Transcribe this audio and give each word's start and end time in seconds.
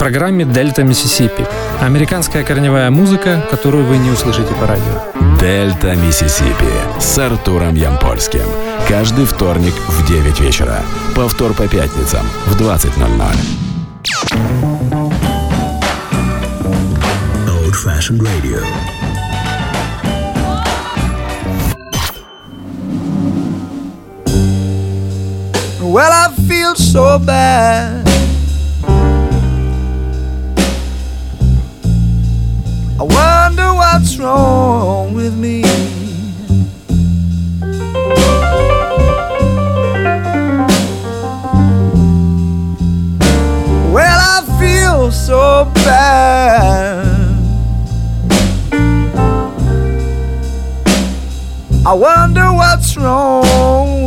программе 0.00 0.46
«Дельта 0.46 0.82
Миссисипи». 0.82 1.46
Американская 1.78 2.42
корневая 2.42 2.90
музыка, 2.90 3.46
которую 3.50 3.84
вы 3.84 3.98
не 3.98 4.10
услышите 4.10 4.54
по 4.54 4.66
радио. 4.66 5.36
«Дельта 5.38 5.94
Миссисипи» 5.94 6.64
с 6.98 7.18
Артуром 7.18 7.74
Ямпольским. 7.74 8.40
Каждый 8.88 9.26
вторник 9.26 9.74
в 9.88 10.08
9 10.08 10.40
вечера. 10.40 10.78
Повтор 11.14 11.52
по 11.52 11.68
пятницам 11.68 12.26
в 12.46 12.58
20.00. 12.58 12.88
Old 17.46 17.74
Fashioned 17.74 18.22
Radio. 18.22 18.64
Well, 25.82 26.10
I 26.10 26.30
feel 26.48 26.74
so 26.74 27.18
bad. 27.18 28.19
I 33.00 33.02
wonder 33.02 33.72
what's 33.72 34.18
wrong 34.18 35.14
with 35.14 35.34
me. 35.34 35.62
Well, 43.90 44.20
I 44.36 44.44
feel 44.60 45.10
so 45.10 45.64
bad. 45.76 47.06
I 51.86 51.94
wonder 51.94 52.52
what's 52.52 52.98
wrong 52.98 53.99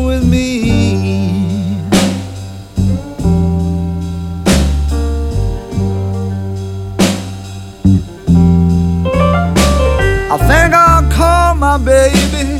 I 10.33 10.37
think 10.47 10.73
I'll 10.73 11.11
call 11.11 11.53
my 11.53 11.77
baby. 11.77 12.57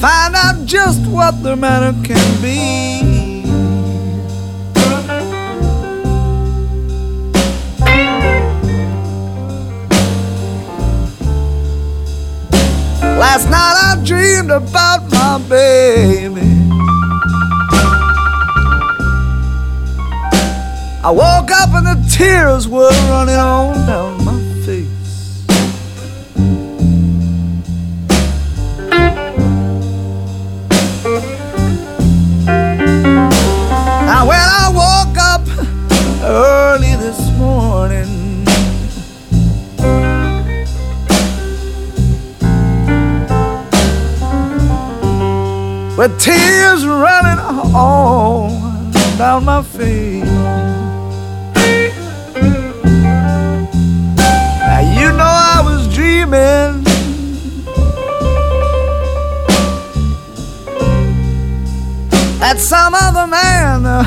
Find 0.00 0.34
out 0.34 0.64
just 0.64 1.06
what 1.06 1.42
the 1.42 1.54
matter 1.54 1.92
can 2.02 2.40
be. 2.40 3.44
Last 13.02 13.50
night 13.50 13.76
I 13.84 14.02
dreamed 14.02 14.50
about 14.50 15.10
my 15.10 15.44
baby. 15.46 16.55
I 21.06 21.10
woke 21.10 21.52
up 21.52 21.72
and 21.72 21.86
the 21.86 21.94
tears 22.10 22.66
were 22.66 22.90
running 23.08 23.36
on 23.36 23.86
down 23.86 24.24
my 24.24 24.40
face. 24.66 25.46
Now 34.04 34.26
when 34.26 34.40
I 34.40 34.68
woke 34.74 35.16
up 35.16 35.46
early 36.24 36.96
this 36.96 37.20
morning, 37.38 38.44
with 45.96 46.20
tears 46.20 46.84
running 46.84 47.38
all 47.72 48.48
down 49.16 49.44
my 49.44 49.62
face. 49.62 50.35
Some 62.86 62.94
other 62.94 63.26
man 63.26 63.84
uh, 63.84 64.04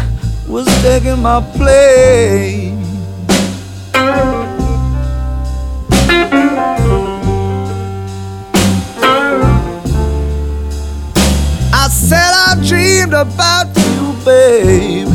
was 0.47 0.65
taking 0.81 1.21
my 1.21 1.41
place. 1.57 2.71
I 11.73 11.89
said 11.89 12.31
I 12.47 12.55
dreamed 12.65 13.13
about 13.13 13.67
you, 13.75 14.13
baby. 14.23 15.11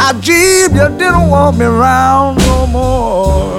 I 0.00 0.18
dreamed 0.22 0.74
you 0.74 0.88
didn't 0.96 1.28
want 1.28 1.58
me 1.58 1.66
around 1.66 2.38
no 2.38 2.66
more. 2.66 3.51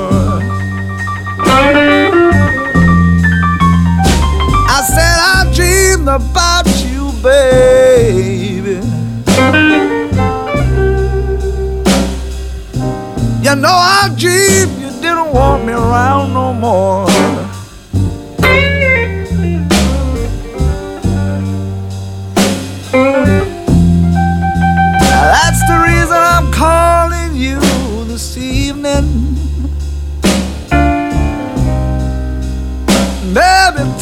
I 4.75 4.81
said 4.87 5.17
I 5.19 5.51
dreamed 5.53 6.07
about 6.07 6.65
you, 6.83 7.11
baby. 7.21 8.79
You 13.43 13.55
know 13.55 13.69
I 13.69 14.09
dreamed 14.17 14.81
you 14.81 14.89
didn't 14.99 15.31
want 15.31 15.65
me 15.65 15.73
around 15.73 16.33
no 16.33 16.53
more. 16.53 17.12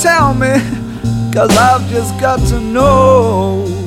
Tell 0.01 0.33
me, 0.33 0.53
cause 1.31 1.55
I've 1.57 1.87
just 1.89 2.19
got 2.19 2.39
to 2.49 2.59
know. 2.59 3.80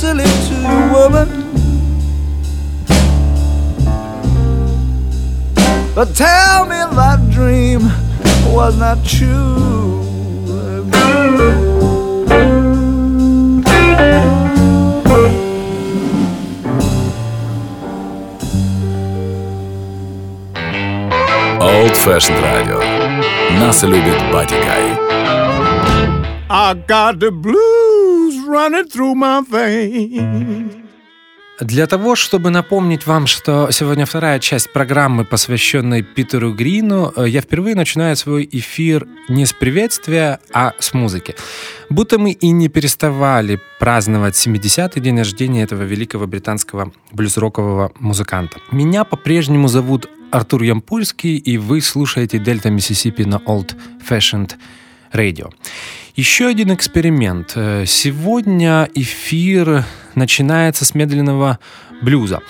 silly 0.00 0.24
to 0.24 0.56
a 0.64 0.92
woman. 0.92 1.28
But 5.94 6.14
tell 6.14 6.64
me 6.66 6.80
that 7.00 7.20
dream 7.30 7.82
was 8.54 8.76
not 8.78 9.04
true. 9.04 10.02
Old 21.60 21.96
Fashioned 21.96 22.42
Radio. 22.42 22.78
Нас 23.58 23.82
любит 23.82 24.20
Батикай. 24.32 24.98
I 26.48 26.74
got 26.86 27.18
the 27.18 27.30
blues 27.30 27.89
Running 28.51 28.87
through 28.87 29.15
my 29.15 29.41
veins. 29.41 30.81
Для 31.61 31.85
того, 31.85 32.15
чтобы 32.15 32.49
напомнить 32.49 33.05
вам, 33.05 33.27
что 33.27 33.69
сегодня 33.69 34.07
вторая 34.07 34.39
часть 34.39 34.73
программы, 34.73 35.25
посвященной 35.25 36.01
Питеру 36.01 36.53
Грину, 36.55 37.13
э, 37.15 37.29
я 37.29 37.41
впервые 37.41 37.75
начинаю 37.75 38.15
свой 38.15 38.49
эфир 38.51 39.07
не 39.29 39.45
с 39.45 39.53
приветствия, 39.53 40.39
а 40.51 40.73
с 40.79 40.95
музыки. 40.95 41.35
Будто 41.87 42.17
мы 42.17 42.31
и 42.31 42.49
не 42.49 42.67
переставали 42.67 43.59
праздновать 43.79 44.33
70-й 44.35 44.99
день 44.99 45.19
рождения 45.19 45.61
этого 45.61 45.83
великого 45.83 46.25
британского 46.25 46.91
блюз-рокового 47.11 47.91
музыканта. 47.99 48.57
Меня 48.71 49.03
по-прежнему 49.03 49.67
зовут 49.67 50.09
Артур 50.31 50.63
Ямпольский, 50.63 51.37
и 51.37 51.59
вы 51.59 51.81
слушаете 51.81 52.39
Дельта 52.39 52.71
Миссисипи 52.71 53.21
на 53.21 53.35
Old 53.35 53.75
Fashioned 54.09 54.53
Radio. 55.13 55.51
Еще 56.15 56.47
один 56.47 56.73
эксперимент. 56.73 57.53
Э, 57.55 57.85
сегодня 57.87 58.89
эфир 58.93 59.85
начинается 60.15 60.83
с 60.83 60.93
медленного 60.93 61.59
блюза. 62.01 62.41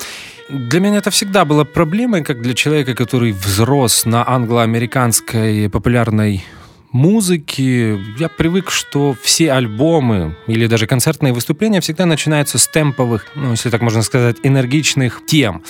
Для 0.50 0.80
меня 0.80 0.98
это 0.98 1.12
всегда 1.12 1.46
было 1.46 1.64
проблемой, 1.64 2.24
как 2.24 2.42
для 2.42 2.56
человека, 2.56 2.96
который 2.96 3.32
взрос 3.32 4.06
на 4.06 4.28
англо-американской 4.28 5.70
популярной 5.70 6.44
музыки. 6.92 8.00
Я 8.20 8.30
привык, 8.30 8.70
что 8.72 9.16
все 9.22 9.54
альбомы 9.54 10.36
или 10.48 10.68
даже 10.68 10.88
концертные 10.88 11.34
выступления 11.34 11.82
всегда 11.82 12.06
начинаются 12.06 12.58
с 12.58 12.68
темповых, 12.68 13.28
ну, 13.36 13.52
если 13.52 13.70
так 13.70 13.82
можно 13.82 14.02
сказать, 14.02 14.38
энергичных 14.44 15.22
тем. 15.26 15.64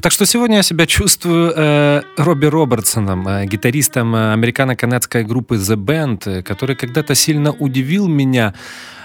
Так 0.00 0.12
что 0.12 0.26
сегодня 0.26 0.56
я 0.56 0.62
себя 0.62 0.86
чувствую 0.86 1.52
э, 1.56 2.02
Робби 2.16 2.46
Робертсоном, 2.46 3.26
э, 3.28 3.46
гитаристом 3.46 4.14
э, 4.14 4.32
американо-канадской 4.32 5.24
группы 5.24 5.56
The 5.56 5.76
Band, 5.76 6.38
э, 6.38 6.42
который 6.42 6.76
когда-то 6.76 7.14
сильно 7.14 7.52
удивил 7.52 8.08
меня 8.08 8.54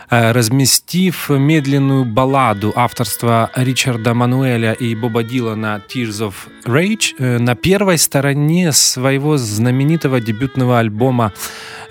разместив 0.10 1.30
медленную 1.30 2.06
балладу 2.06 2.74
авторства 2.76 3.52
Ричарда 3.56 4.14
Мануэля 4.14 4.74
и 4.74 4.96
Боба 4.96 5.24
Дилана 5.24 5.82
«Tears 5.88 6.28
of 6.28 6.34
Rage» 6.66 7.14
э, 7.20 7.38
на 7.38 7.56
первой 7.56 7.98
стороне 7.98 8.72
своего 8.72 9.38
знаменитого 9.38 10.20
дебютного 10.20 10.80
альбома 10.80 11.32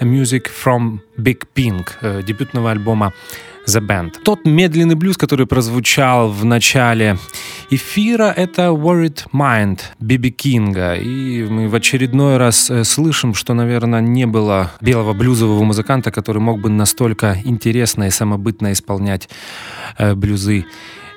«Music 0.01 0.47
from 0.65 0.99
Big 1.17 1.45
Pink», 1.55 1.91
э, 2.01 2.23
дебютного 2.23 2.73
альбома 2.73 3.13
The 3.69 3.87
Band. 3.87 4.23
Тот 4.25 4.47
медленный 4.47 4.95
блюз, 4.95 5.19
который 5.19 5.47
прозвучал 5.47 6.31
в 6.31 6.45
начале 6.45 7.19
эфира, 7.71 8.33
это 8.35 8.69
Worried 8.69 9.27
Mind 9.33 9.81
Биби 10.01 10.31
Кинга. 10.31 10.95
И 10.95 11.45
мы 11.45 11.69
в 11.69 11.75
очередной 11.75 12.39
раз 12.39 12.71
э, 12.71 12.85
слышим, 12.85 13.35
что, 13.35 13.53
наверное, 13.53 14.01
не 14.01 14.27
было 14.27 14.73
белого 14.81 15.13
блюзового 15.13 15.63
музыканта, 15.65 16.11
который 16.11 16.41
мог 16.41 16.61
бы 16.61 16.71
настолько 16.71 17.37
интересно 17.45 18.05
и 18.05 18.11
самобытно 18.11 18.73
исполнять 18.73 19.29
э, 19.99 20.15
блюзы 20.15 20.65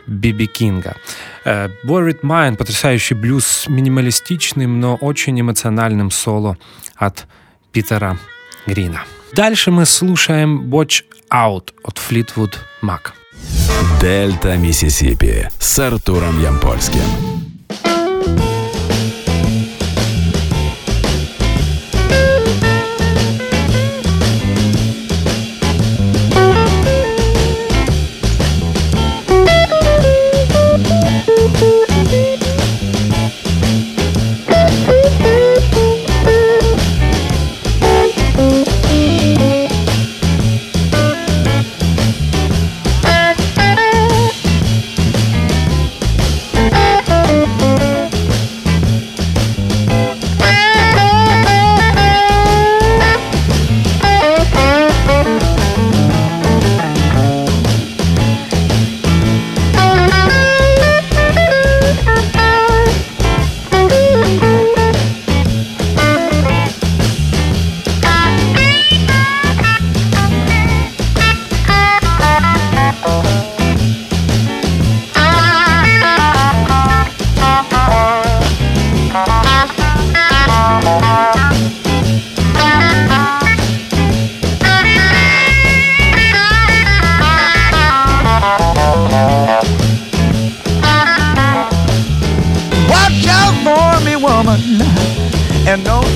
Биби 0.06 0.48
Кинга. 0.48 0.98
Э, 1.46 1.70
Worried 1.86 2.22
Mind— 2.22 2.56
потрясающий 2.58 3.16
блюз 3.16 3.66
минималистичным, 3.70 4.80
но 4.82 4.96
очень 4.96 5.40
эмоциональным 5.40 6.12
соло 6.12 6.58
от 6.98 7.28
Питера 7.72 8.18
Грина. 8.68 9.04
Дальше 9.34 9.72
мы 9.72 9.86
слушаем 9.86 10.70
Watch 10.70 11.04
Out 11.32 11.72
от 11.84 11.98
Fleetwood 11.98 12.56
Mac. 12.84 13.12
Дельта 14.02 14.58
Миссисипи 14.58 15.50
с 15.60 15.80
Артуром 15.80 16.42
Ямпольским. 16.42 17.41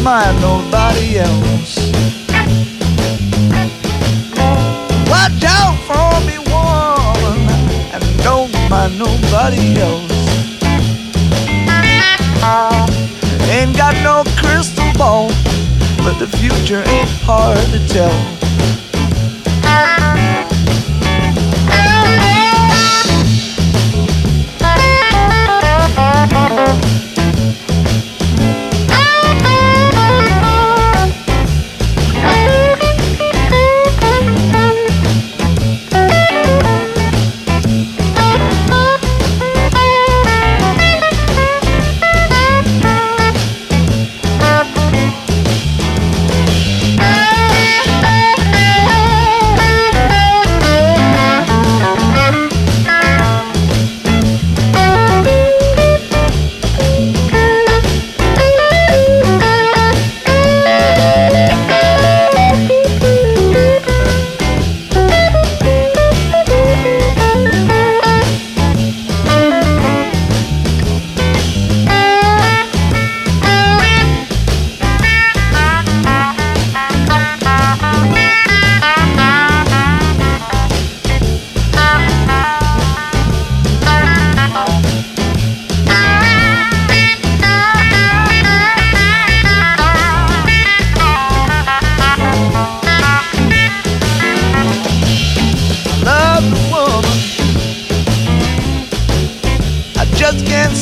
mind 0.06 0.40
nobody 0.40 1.18
else. 1.18 1.78
Watch 5.10 5.44
out 5.58 5.76
for 5.90 6.14
me, 6.28 6.38
woman, 6.54 7.40
and 7.92 8.04
don't 8.22 8.54
mind 8.70 9.00
nobody 9.00 9.82
else. 9.82 10.12
Ain't 13.50 13.76
got 13.76 13.96
no 14.04 14.24
crystal 14.38 14.94
ball, 14.94 15.30
but 15.98 16.20
the 16.20 16.28
future 16.38 16.84
ain't 16.86 17.10
hard 17.26 17.58
to 17.74 17.80
tell. 17.88 18.45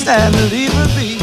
Stand 0.03 0.33
to 0.35 0.45
leave 0.47 0.73
her 0.73 0.87
be. 0.97 1.17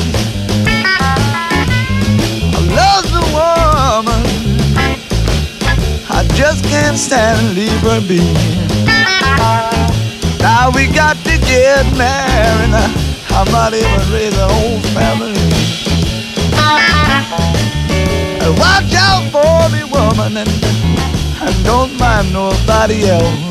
I 2.56 2.60
love 2.80 3.04
the 3.16 3.24
woman. 3.36 4.22
I 6.08 6.26
just 6.34 6.64
can't 6.64 6.96
stand 6.96 7.40
to 7.40 7.52
leave 7.54 7.80
her 7.82 8.00
be. 8.00 8.20
Now 10.40 10.70
we 10.74 10.86
got 10.86 11.16
to 11.28 11.38
get 11.38 11.84
married. 11.96 12.72
I 13.32 13.44
might 13.52 13.74
even 13.74 14.12
raise 14.12 14.36
a 14.38 14.48
whole 14.48 14.80
family. 14.96 15.36
Watch 18.58 18.94
out 18.94 19.24
for 19.30 19.68
me, 19.74 19.84
woman, 19.84 20.36
and, 20.36 20.50
and 21.42 21.64
don't 21.64 21.98
mind 21.98 22.32
nobody 22.32 23.08
else. 23.08 23.50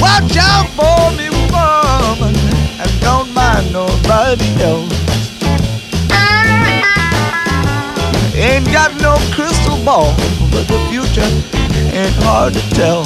Watch 0.00 0.36
out 0.36 0.68
for 0.78 1.16
me, 1.16 1.29
mind 3.60 3.72
nobody 3.72 4.46
else. 4.62 4.92
Ain't 8.34 8.66
got 8.72 9.00
no 9.00 9.16
crystal 9.34 9.82
ball, 9.84 10.14
but 10.50 10.66
the 10.66 10.78
future 10.90 11.20
ain't 11.92 12.14
hard 12.22 12.54
to 12.54 12.70
tell. 12.70 13.04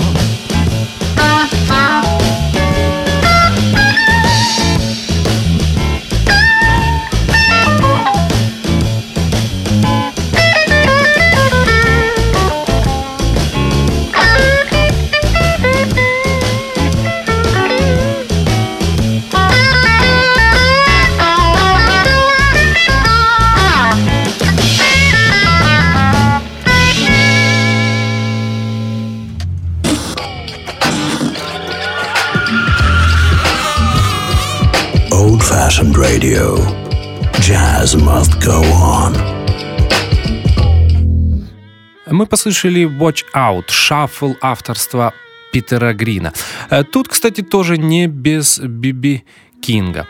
Мы 42.25 42.29
послушали 42.29 42.85
Watch 42.87 43.25
Out, 43.35 43.65
шаффл 43.69 44.33
авторства 44.41 45.13
Питера 45.53 45.93
Грина. 45.93 46.33
Э, 46.71 46.83
Тут, 46.83 47.09
кстати, 47.09 47.43
тоже 47.43 47.77
не 47.77 48.07
без 48.07 48.59
Биби 48.59 49.25
Кинга. 49.61 50.07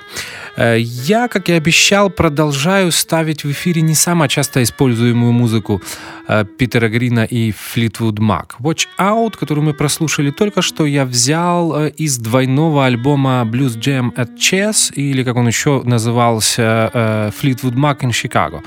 Э, 0.57 0.77
Я, 0.79 1.29
как 1.29 1.49
и 1.49 1.53
обещал, 1.53 2.11
продолжаю 2.11 2.93
ставить 2.93 3.45
в 3.45 3.51
эфире 3.51 3.83
не 3.83 3.95
самую 3.95 4.29
часто 4.29 4.63
используемую 4.63 5.33
музыку 5.33 5.83
э, 6.29 6.45
Питера 6.59 6.89
Грина 6.89 7.25
и 7.25 7.53
Флитвуд 7.53 8.19
Мак. 8.19 8.57
Watch 8.61 8.87
Out, 8.99 9.37
которую 9.39 9.65
мы 9.65 9.75
прослушали 9.75 10.31
только 10.31 10.63
что, 10.63 10.87
я 10.87 11.05
взял 11.05 11.77
э, 11.77 11.91
из 11.91 12.19
двойного 12.19 12.87
альбома 12.87 13.49
Blues 13.51 13.79
Jam 13.79 14.15
at 14.15 14.37
Chess, 14.37 14.93
или 14.95 15.25
как 15.25 15.37
он 15.37 15.47
еще 15.49 15.83
назывался, 15.85 16.91
Fleetwood 16.95 17.75
Mac 17.75 18.01
in 18.01 18.11
Chicago, 18.11 18.63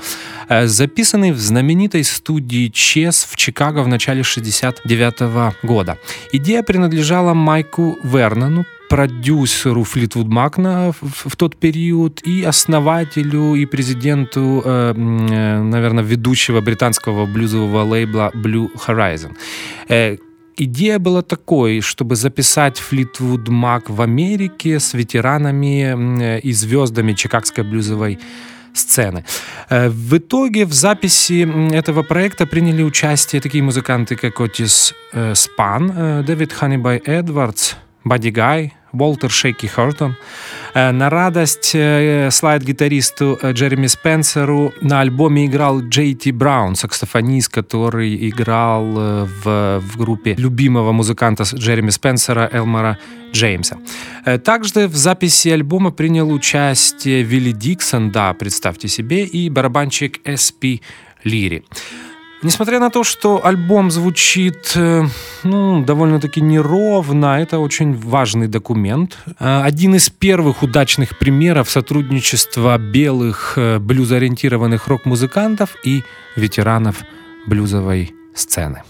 записанный 0.66 1.32
в 1.32 1.38
знаменитой 1.38 2.04
студии 2.04 2.70
Chess 2.70 3.26
в 3.28 3.36
Чикаго 3.36 3.82
в 3.82 3.88
начале 3.88 4.22
69 4.22 5.56
года. 5.62 5.98
Идея 6.32 6.62
принадлежала 6.62 7.34
Майку 7.34 7.98
Вернону, 8.02 8.64
продюсеру 8.88 9.84
Флитвуд 9.84 10.28
Макна 10.28 10.92
в, 11.00 11.28
в 11.28 11.36
тот 11.36 11.56
период 11.56 12.20
и 12.26 12.42
основателю 12.44 13.54
и 13.54 13.66
президенту, 13.66 14.62
э, 14.64 14.94
э, 14.96 15.62
наверное, 15.62 16.04
ведущего 16.04 16.60
британского 16.60 17.26
блюзового 17.26 17.82
лейбла 17.84 18.30
Blue 18.34 18.70
Horizon. 18.86 19.32
Э, 19.88 20.16
Идея 20.60 20.98
была 20.98 21.22
такой, 21.22 21.80
чтобы 21.80 22.16
записать 22.16 22.78
Флитвуд 22.78 23.48
Мак 23.48 23.88
в 23.88 24.02
Америке 24.02 24.80
с 24.80 24.92
ветеранами 24.92 26.40
и 26.40 26.52
звездами 26.52 27.12
чикагской 27.12 27.62
блюзовой 27.62 28.18
сцены. 28.74 29.24
Э, 29.70 29.88
В 29.88 30.16
итоге 30.16 30.64
в 30.64 30.72
записи 30.72 31.46
этого 31.72 32.02
проекта 32.02 32.46
приняли 32.46 32.82
участие 32.82 33.40
такие 33.40 33.62
музыканты, 33.62 34.16
как 34.16 34.40
Отис 34.40 34.94
э, 35.12 35.34
Спан, 35.34 36.24
Дэвид 36.24 36.52
Ханнибай 36.52 36.98
Эдвардс, 37.04 37.74
Бадди 38.04 38.30
Гай, 38.30 38.72
Уолтер 38.92 39.30
Шейки 39.30 39.66
Хортон. 39.66 40.16
Э, 40.74 40.92
На 40.92 41.10
радость 41.10 41.72
э, 41.74 42.30
слайд-гитаристу 42.30 43.38
э, 43.40 43.52
Джереми 43.52 43.86
Спенсеру 43.86 44.72
на 44.80 45.00
альбоме 45.00 45.46
играл 45.46 45.80
Джей 45.80 46.14
Ти 46.14 46.32
Браун, 46.32 46.74
саксофонист, 46.74 47.48
который 47.48 48.28
играл 48.28 48.84
в, 48.84 49.80
в 49.80 49.96
группе 49.96 50.34
любимого 50.38 50.92
музыканта 50.92 51.44
Джереми 51.44 51.90
Спенсера 51.90 52.48
Элмора 52.52 52.98
Джеймса. 53.32 53.76
Также 54.44 54.88
в 54.88 54.96
записи 54.96 55.48
альбома 55.48 55.90
принял 55.90 56.32
участие 56.32 57.22
Вилли 57.22 57.52
Диксон, 57.52 58.10
да, 58.10 58.32
представьте 58.32 58.88
себе, 58.88 59.24
и 59.24 59.50
барабанщик 59.50 60.20
С.П. 60.24 60.80
Лири. 61.24 61.64
Несмотря 62.42 62.78
на 62.78 62.90
то, 62.90 63.02
что 63.02 63.44
альбом 63.44 63.90
звучит 63.90 64.72
э, 64.76 65.04
ну, 65.42 65.84
довольно-таки 65.84 66.40
неровно, 66.40 67.40
это 67.40 67.58
очень 67.58 67.96
важный 67.96 68.46
документ. 68.46 69.18
Э, 69.40 69.62
Один 69.62 69.96
из 69.96 70.08
первых 70.08 70.62
удачных 70.62 71.18
примеров 71.18 71.68
сотрудничества 71.68 72.78
белых 72.78 73.54
э, 73.56 73.78
блюзориентированных 73.80 74.86
рок-музыкантов 74.86 75.70
и 75.82 76.04
ветеранов 76.36 77.02
блюзовой 77.48 78.14
сцены. 78.36 78.82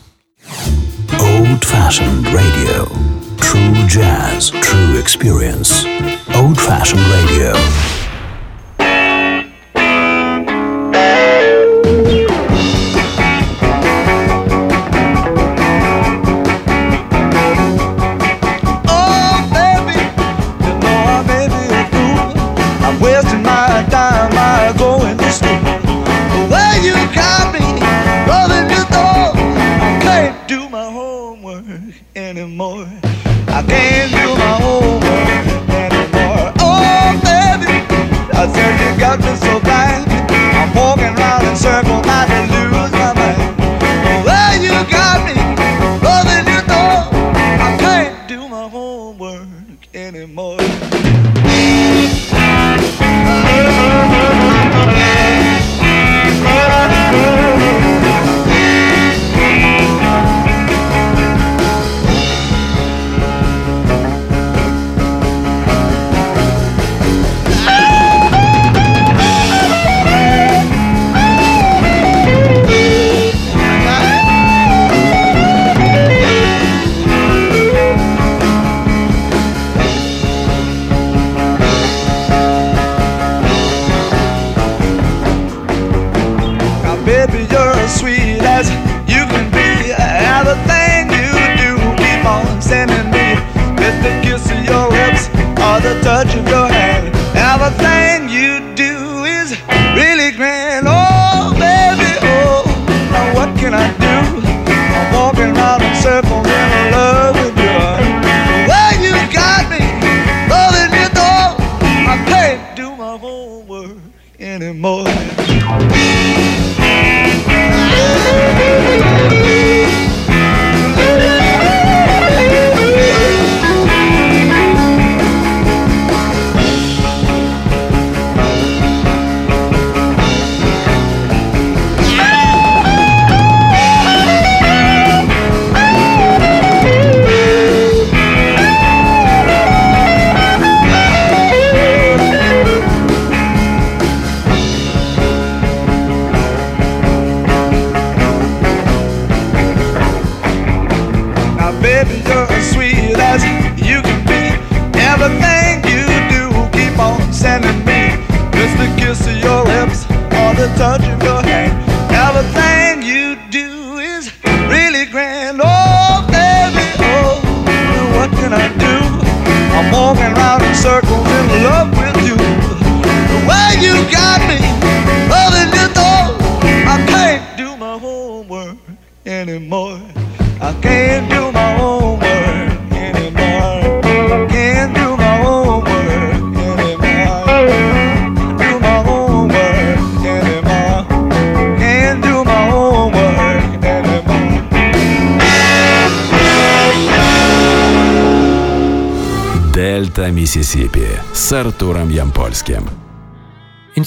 Old 1.19 1.63
fashioned 1.63 2.27
radio. 2.33 2.87
True 3.39 3.75
jazz, 3.89 4.51
true 4.61 5.01
experience. 5.01 5.87
Old 6.35 6.59
fashioned 6.59 7.01
radio. 7.11 7.57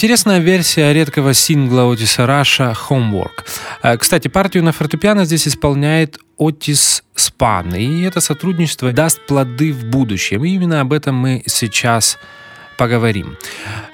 Интересная 0.01 0.39
версия 0.39 0.93
редкого 0.93 1.35
сингла 1.35 1.83
Отиса 1.83 2.25
Раша 2.25 2.75
«Homework». 2.89 3.45
Э, 3.83 3.97
Кстати, 3.97 4.29
партию 4.29 4.63
на 4.63 4.71
фортепиано 4.71 5.25
здесь 5.25 5.47
исполняет 5.47 6.17
Отис 6.39 7.03
Спан, 7.13 7.75
и 7.75 8.01
это 8.01 8.19
сотрудничество 8.19 8.91
даст 8.93 9.23
плоды 9.27 9.71
в 9.71 9.85
будущем. 9.85 10.43
И 10.43 10.55
именно 10.55 10.81
об 10.81 10.91
этом 10.91 11.13
мы 11.17 11.43
сейчас 11.45 12.17
поговорим. 12.77 13.38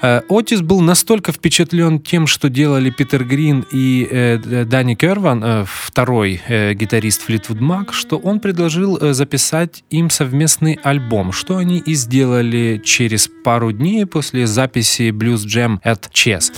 Э, 0.01 0.21
Отис 0.29 0.61
был 0.61 0.81
настолько 0.81 1.31
впечатлен 1.31 1.99
тем, 1.99 2.27
что 2.27 2.49
делали 2.49 2.89
Питер 2.89 3.23
Грин 3.23 3.65
и 3.71 4.07
э, 4.09 4.65
Дани 4.65 4.95
Керван, 4.95 5.43
э, 5.43 5.65
второй 5.67 6.41
гитарист 6.47 7.23
Флитвуд 7.23 7.59
Мак, 7.59 7.93
что 7.93 8.17
он 8.17 8.39
предложил 8.39 9.13
записать 9.13 9.83
им 9.89 10.09
совместный 10.09 10.79
альбом, 10.83 11.31
что 11.31 11.57
они 11.57 11.79
и 11.79 11.93
сделали 11.93 12.81
через 12.83 13.29
пару 13.43 13.71
дней 13.71 14.05
после 14.05 14.47
записи 14.47 15.09
Blues 15.09 15.45
Jam 15.45 15.79
at 15.83 16.09
Chess. 16.11 16.51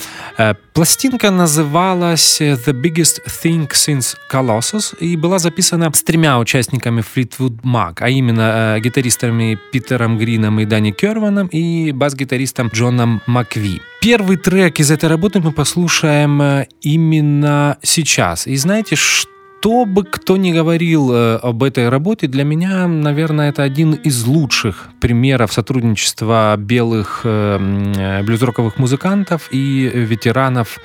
Пластинка 0.74 1.32
называлась 1.32 2.42
The 2.42 2.74
Biggest 2.74 3.22
Thing 3.28 3.70
Since 3.70 4.16
Colossus 4.32 4.98
и 5.00 5.16
была 5.16 5.40
записана 5.40 5.92
с 5.94 6.04
тремя 6.04 6.40
участниками 6.40 7.02
Fleetwood 7.02 7.62
Mac, 7.64 7.98
а 8.00 8.10
именно 8.10 8.80
гитаристами 8.80 9.58
Питером 9.72 10.18
Грином 10.18 10.60
и 10.60 10.66
Дани 10.66 10.92
Керваном 10.92 11.48
и 11.48 11.92
бас-гитаристом 12.10 12.70
Джоном 12.74 13.22
Макви. 13.28 13.82
Первый 14.02 14.38
трек 14.38 14.80
из 14.80 14.90
этой 14.90 15.10
работы 15.10 15.40
мы 15.40 15.52
послушаем 15.52 16.42
э, 16.42 16.68
именно 16.82 17.78
сейчас. 17.84 18.48
И 18.48 18.58
знаете, 18.58 18.96
что 18.96 19.30
что 19.62 19.84
бы 19.84 20.06
кто 20.06 20.38
ни 20.38 20.54
говорил 20.54 21.12
э, 21.12 21.36
об 21.36 21.64
этой 21.64 21.90
работе, 21.90 22.28
для 22.28 22.46
меня, 22.46 22.88
наверное, 22.88 23.50
это 23.50 23.62
один 23.62 23.92
из 23.92 24.24
лучших 24.24 24.88
примеров 25.02 25.52
сотрудничества 25.52 26.56
белых 26.58 27.22
э, 27.26 28.22
блюзроковых 28.24 28.78
музыкантов 28.78 29.50
и 29.52 29.92
ветеранов 29.94 30.80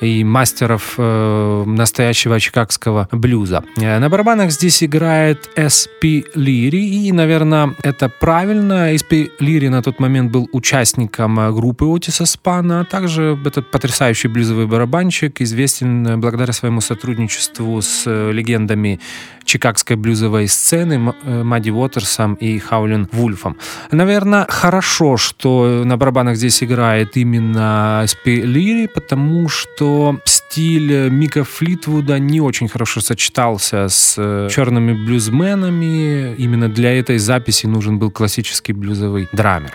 и 0.00 0.24
мастеров 0.24 0.94
э, 0.98 1.64
настоящего 1.66 2.38
чикагского 2.40 3.08
блюза. 3.12 3.64
Э, 3.76 3.98
На 3.98 4.08
барабанах 4.08 4.50
здесь 4.50 4.82
играет 4.82 5.48
S.P. 5.56 6.24
Лири, 6.34 7.06
и, 7.06 7.12
наверное, 7.12 7.74
это 7.82 8.08
правильно. 8.08 8.92
S.P. 8.94 9.30
Лири 9.40 9.68
на 9.68 9.82
тот 9.82 10.00
момент 10.00 10.30
был 10.30 10.48
участником 10.52 11.38
э, 11.40 11.52
группы 11.52 11.84
Отиса 11.84 12.26
Спана, 12.26 12.80
а 12.80 12.84
также 12.84 13.38
этот 13.44 13.70
потрясающий 13.70 14.28
блюзовый 14.28 14.66
барабанщик 14.66 15.40
известен 15.40 16.06
э, 16.06 16.16
благодаря 16.16 16.52
своему 16.52 16.80
сотрудничеству 16.80 17.80
с 17.82 18.06
легендами 18.06 19.00
чикагской 19.44 19.96
блюзовой 19.96 20.46
сцены 20.46 21.14
Мадди 21.24 21.70
Уотерсом 21.70 22.34
и 22.34 22.58
Хаулин 22.58 23.08
Вульфом. 23.12 23.56
Наверное, 23.90 24.46
хорошо, 24.48 25.16
что 25.16 25.82
на 25.84 25.96
барабанах 25.96 26.36
здесь 26.36 26.62
играет 26.62 27.16
именно 27.16 28.04
Спи 28.06 28.42
Лири, 28.42 28.88
потому 28.88 29.48
что 29.48 29.87
стиль 30.24 31.08
Мика 31.10 31.44
Флитвуда 31.44 32.18
не 32.18 32.40
очень 32.40 32.68
хорошо 32.68 33.00
сочетался 33.00 33.88
с 33.88 34.14
э, 34.16 34.48
черными 34.50 34.92
блюзменами. 34.92 36.34
Именно 36.36 36.68
для 36.68 36.98
этой 36.98 37.18
записи 37.18 37.66
нужен 37.66 37.98
был 37.98 38.10
классический 38.10 38.72
блюзовый 38.72 39.28
драмер. 39.32 39.74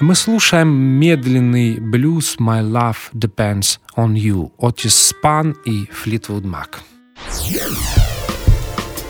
Мы 0.00 0.14
слушаем 0.14 0.68
медленный 0.68 1.80
блюз 1.80 2.36
«My 2.38 2.62
Love 2.62 2.96
Depends 3.12 3.78
on 3.96 4.14
You» 4.14 4.52
Отис 4.58 4.94
Спан 4.94 5.56
и 5.64 5.86
Флитвуд 5.92 6.44
Мак. 6.44 6.80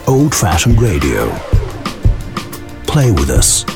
Old 0.07 0.33
fashioned 0.33 0.81
radio. 0.81 1.31
Play 2.87 3.13
with 3.13 3.29
us. 3.29 3.67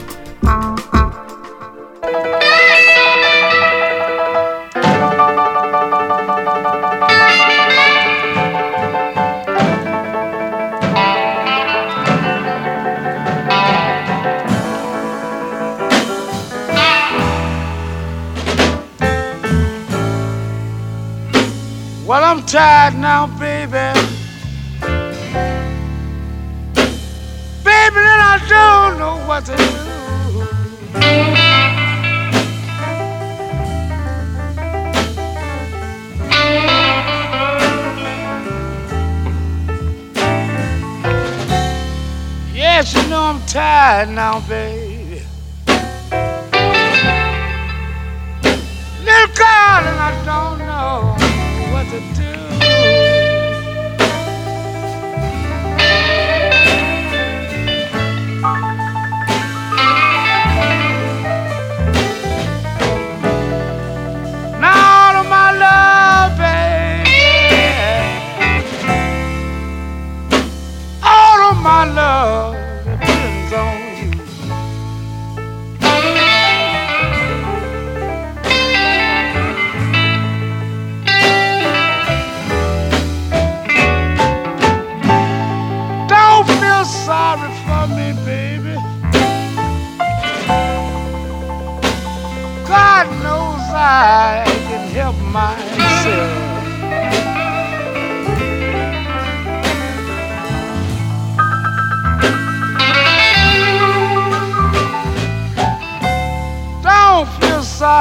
Well, 22.04 22.24
I'm 22.24 22.44
tired 22.44 22.96
now, 22.96 23.28
baby. 23.38 23.70
Baby, 27.62 28.00
and 28.12 28.22
I 28.22 28.38
don't 28.48 28.98
know 28.98 29.16
what 29.24 29.44
to 29.46 29.56
do. 29.56 29.64
Yes, 42.52 42.94
you 42.94 43.08
know 43.08 43.22
I'm 43.22 43.40
tired 43.46 44.08
now, 44.08 44.40
baby. 44.48 45.22
Little 49.04 49.34
girl, 49.36 49.82
and 49.86 49.98
I 50.00 50.22
don't 50.26 50.58
know 50.58 51.11
what 51.82 51.90
to 51.90 52.14
do. 52.14 52.21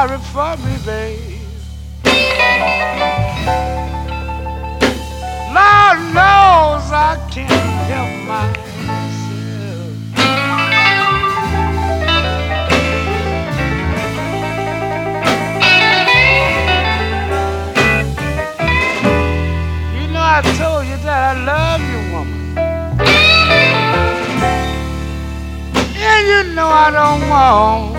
Sorry 0.07 0.17
for 0.33 0.57
me, 0.65 0.75
babe. 0.83 1.19
Lord 5.55 5.99
knows 6.15 6.85
I 6.91 7.15
can't 7.29 7.75
help 7.91 8.13
myself. 8.27 8.61
You 19.93 20.05
know 20.11 20.23
I 20.23 20.41
told 20.57 20.83
you 20.87 20.97
that 21.05 21.21
I 21.29 21.43
love 21.51 21.81
you, 21.91 21.99
woman. 22.13 22.39
And 26.03 26.23
you 26.27 26.55
know 26.55 26.69
I 26.69 26.89
don't 26.89 27.29
want 27.29 27.90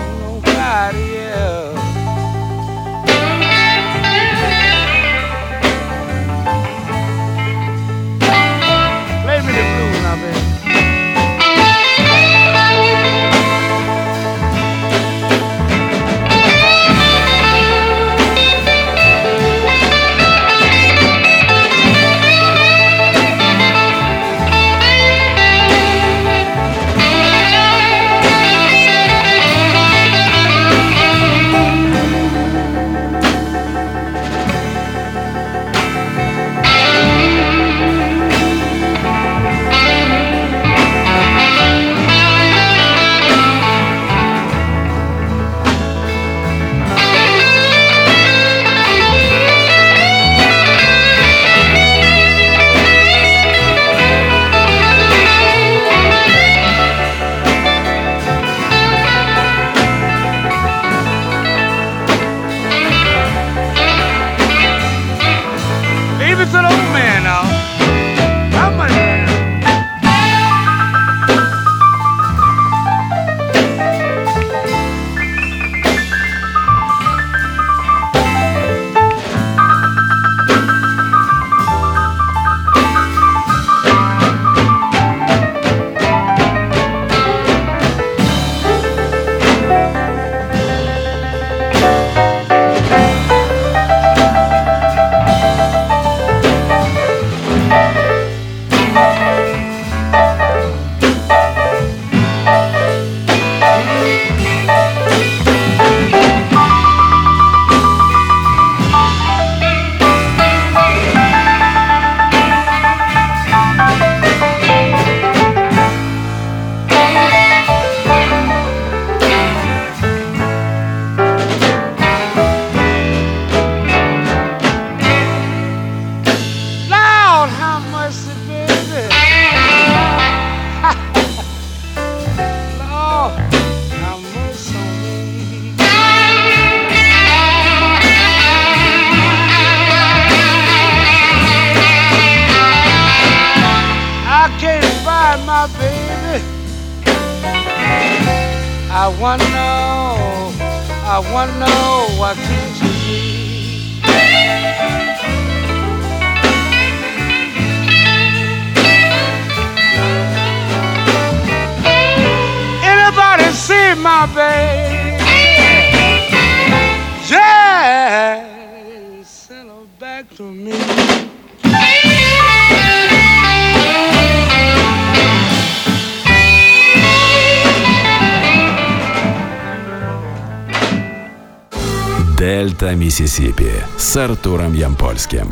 Миссисипи 183.33 183.71
с 183.97 184.15
Артуром 184.17 184.75
Ямпольским. 184.75 185.51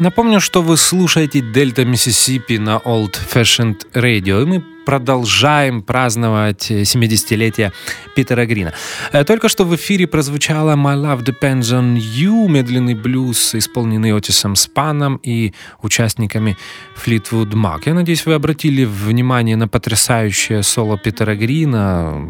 Напомню, 0.00 0.40
что 0.40 0.62
вы 0.62 0.76
слушаете 0.76 1.40
Дельта 1.40 1.84
Миссисипи 1.84 2.58
на 2.58 2.78
Old 2.78 3.16
Fashioned 3.32 3.86
Radio, 3.94 4.42
и 4.42 4.44
мы 4.44 4.64
продолжаем 4.84 5.80
праздновать 5.80 6.72
70-летие 6.72 7.72
Питера 8.18 8.46
Грина. 8.46 8.72
Э, 9.12 9.24
Только 9.24 9.48
что 9.48 9.64
в 9.64 9.76
эфире 9.76 10.06
прозвучала 10.06 10.72
My 10.74 10.96
Love 10.96 11.24
Depends 11.24 11.72
on 11.72 11.96
You, 11.96 12.48
медленный 12.48 12.94
блюз, 12.94 13.54
исполненный 13.54 14.12
Отисом 14.12 14.56
Спаном 14.56 15.20
и 15.22 15.52
участниками 15.82 16.56
Fleetwood 16.96 17.52
Mac. 17.52 17.82
Я 17.86 17.94
надеюсь, 17.94 18.26
вы 18.26 18.34
обратили 18.34 18.84
внимание 18.84 19.56
на 19.56 19.68
потрясающее 19.68 20.64
соло 20.64 20.98
Питера 20.98 21.36
Грина, 21.36 22.26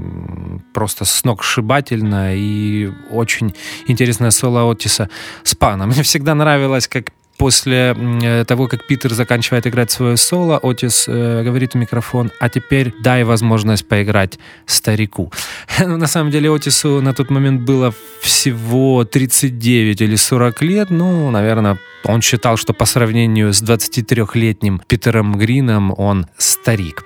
просто 0.74 1.06
сногсшибательно 1.06 2.36
и 2.36 2.90
очень 3.10 3.54
интересное 3.86 4.30
соло 4.30 4.70
Отиса 4.70 5.08
Спана. 5.42 5.86
Мне 5.86 6.02
всегда 6.02 6.34
нравилось, 6.34 6.86
как 6.86 7.12
после 7.38 7.94
э, 7.96 8.44
того, 8.44 8.66
как 8.66 8.86
Питер 8.86 9.14
заканчивает 9.14 9.66
играть 9.66 9.90
свое 9.90 10.16
соло, 10.16 10.58
Отис 10.62 11.06
э, 11.08 11.42
говорит 11.44 11.74
в 11.74 11.76
микрофон, 11.76 12.30
а 12.40 12.48
теперь 12.48 12.92
дай 13.00 13.24
возможность 13.24 13.88
поиграть 13.88 14.38
старику. 14.66 15.32
Ну, 15.80 15.96
На 15.96 16.06
самом 16.06 16.30
деле 16.30 16.50
Отису 16.50 17.00
на 17.00 17.14
тот 17.14 17.30
момент 17.30 17.62
было 17.62 17.94
всего 18.20 19.04
39 19.04 20.00
или 20.00 20.16
40 20.16 20.62
лет, 20.62 20.90
ну, 20.90 21.30
наверное, 21.30 21.78
он 22.04 22.20
считал, 22.20 22.56
что 22.56 22.72
по 22.72 22.84
сравнению 22.84 23.52
с 23.52 23.62
23-летним 23.62 24.80
Питером 24.86 25.38
Грином 25.38 25.94
он 25.96 26.26
старик. 26.36 27.04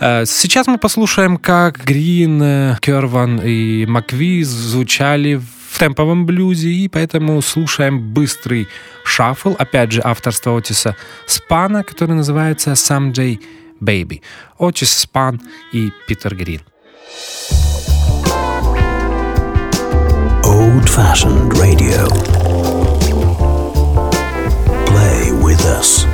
Э, 0.00 0.24
Сейчас 0.26 0.66
мы 0.66 0.78
послушаем, 0.78 1.36
как 1.36 1.84
Грин, 1.84 2.42
э, 2.42 2.76
Керван 2.80 3.40
и 3.44 3.86
Макви 3.86 4.42
звучали 4.44 5.34
в 5.34 5.65
темповом 5.78 6.26
блюзе, 6.26 6.68
и 6.68 6.88
поэтому 6.88 7.40
слушаем 7.42 8.12
быстрый 8.12 8.68
шаффл, 9.04 9.54
опять 9.58 9.92
же, 9.92 10.00
авторство 10.04 10.56
Отиса 10.56 10.96
Спана, 11.26 11.82
который 11.84 12.14
называется 12.14 12.72
Someday 12.72 13.40
Baby. 13.80 14.22
Отис 14.58 14.92
Спан 14.92 15.40
и 15.72 15.90
Питер 16.06 16.34
Грин. 16.34 16.60
Old 20.44 20.88
fashioned 20.88 21.52
radio. 21.58 22.06
Play 24.86 25.32
with 25.42 25.64
us. 25.66 26.06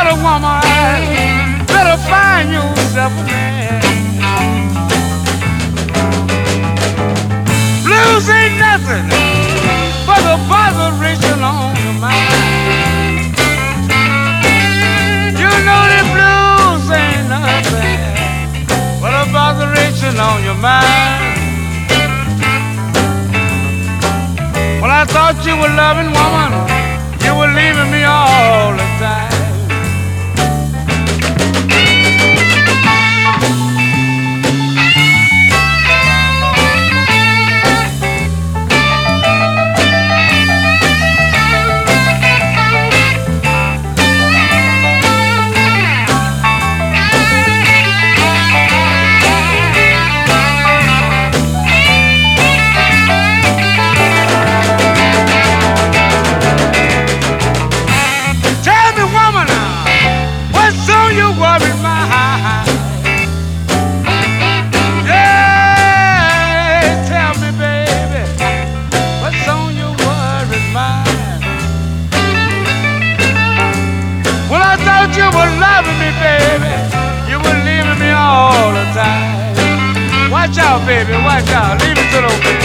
Another 0.00 0.22
woman, 0.22 0.62
better 1.66 1.98
find 2.06 2.52
yourself 2.52 3.12
a 3.18 3.24
man. 3.26 3.82
Blues 7.82 8.28
ain't 8.30 8.58
nothing 8.62 9.10
but 10.06 10.20
the 10.22 10.38
botheration 10.46 11.42
on 11.42 11.74
your 11.82 11.94
mind. 11.98 13.34
You 15.34 15.50
know 15.66 15.82
the 15.90 16.02
blues 16.14 16.86
ain't 16.94 17.26
nothing 17.28 17.98
but 19.02 19.12
a 19.12 19.26
botheration 19.32 20.16
on 20.16 20.44
your 20.44 20.58
mind. 20.62 21.34
Well, 24.80 24.92
I 24.92 25.04
thought 25.08 25.44
you 25.44 25.56
were 25.56 25.74
loving 25.74 26.12
woman, 26.14 26.54
you 27.24 27.34
were 27.34 27.50
leaving 27.52 27.90
me 27.90 28.04
all 28.04 28.76
the 28.76 28.87
baby, 80.88 81.12
watch 81.22 81.50
out. 81.50 81.76
Leave 81.82 81.98
it 81.98 82.08
to 82.12 82.20
those 82.24 82.57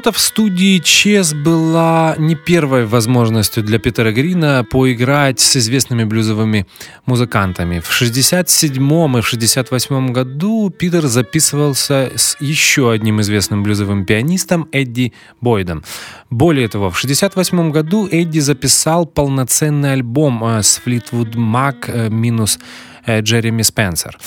Работа 0.00 0.16
в 0.16 0.18
студии 0.18 0.78
Чес 0.78 1.34
была 1.34 2.14
не 2.16 2.34
первой 2.34 2.86
возможностью 2.86 3.62
для 3.62 3.78
Питера 3.78 4.12
Грина 4.12 4.64
поиграть 4.64 5.40
с 5.40 5.58
известными 5.58 6.04
блюзовыми 6.04 6.66
музыкантами. 7.04 7.80
В 7.80 7.92
67 7.92 9.18
и 9.18 9.20
в 9.20 9.28
68 9.28 10.12
году 10.12 10.70
Питер 10.70 11.06
записывался 11.06 12.12
с 12.16 12.38
еще 12.40 12.90
одним 12.90 13.20
известным 13.20 13.62
блюзовым 13.62 14.06
пианистом 14.06 14.70
Эдди 14.72 15.12
Бойдом. 15.42 15.84
Более 16.30 16.68
того, 16.68 16.88
в 16.88 16.98
68 16.98 17.70
году 17.70 18.08
Эдди 18.10 18.38
записал 18.38 19.04
полноценный 19.04 19.92
альбом 19.92 20.42
э, 20.42 20.62
с 20.62 20.80
Fleetwood 20.82 21.34
Mac 21.34 21.84
э, 21.88 22.08
минус 22.08 22.58
э, 23.04 23.20
Джереми 23.20 23.60
Спенсер. 23.60 24.18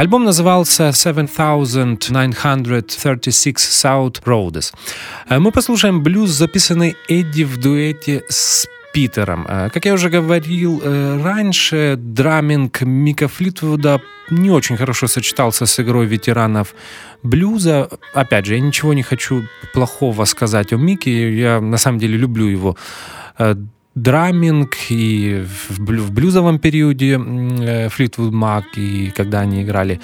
Альбом 0.00 0.24
назывался 0.24 0.92
7936 0.92 3.58
South 3.58 4.22
Roads. 4.24 4.72
Э, 5.28 5.38
мы 5.38 5.52
послушаем 5.52 6.02
блюз, 6.02 6.30
записанный 6.30 6.96
Эдди 7.06 7.44
в 7.44 7.58
дуэте 7.58 8.24
с 8.30 8.66
Питером. 8.94 9.46
Э, 9.46 9.68
как 9.68 9.84
я 9.84 9.92
уже 9.92 10.08
говорил 10.08 10.80
э, 10.82 11.20
раньше, 11.22 11.96
драминг 11.98 12.80
Мика 12.80 13.28
Флитвуда 13.28 14.00
не 14.30 14.50
очень 14.50 14.78
хорошо 14.78 15.06
сочетался 15.06 15.66
с 15.66 15.80
игрой 15.80 16.06
ветеранов 16.06 16.74
блюза. 17.22 17.90
Опять 18.14 18.46
же, 18.46 18.54
я 18.54 18.60
ничего 18.60 18.94
не 18.94 19.02
хочу 19.02 19.42
плохого 19.74 20.24
сказать 20.24 20.72
о 20.72 20.76
Мике. 20.76 21.36
Я 21.36 21.60
на 21.60 21.76
самом 21.76 21.98
деле 21.98 22.16
люблю 22.16 22.46
его 22.46 22.74
драминг 23.94 24.76
и 24.88 25.44
в, 25.68 26.10
блюзовом 26.12 26.58
периоде 26.58 27.14
Fleetwood 27.14 28.30
Mac, 28.30 28.64
и 28.76 29.10
когда 29.10 29.40
они 29.40 29.62
играли 29.62 30.00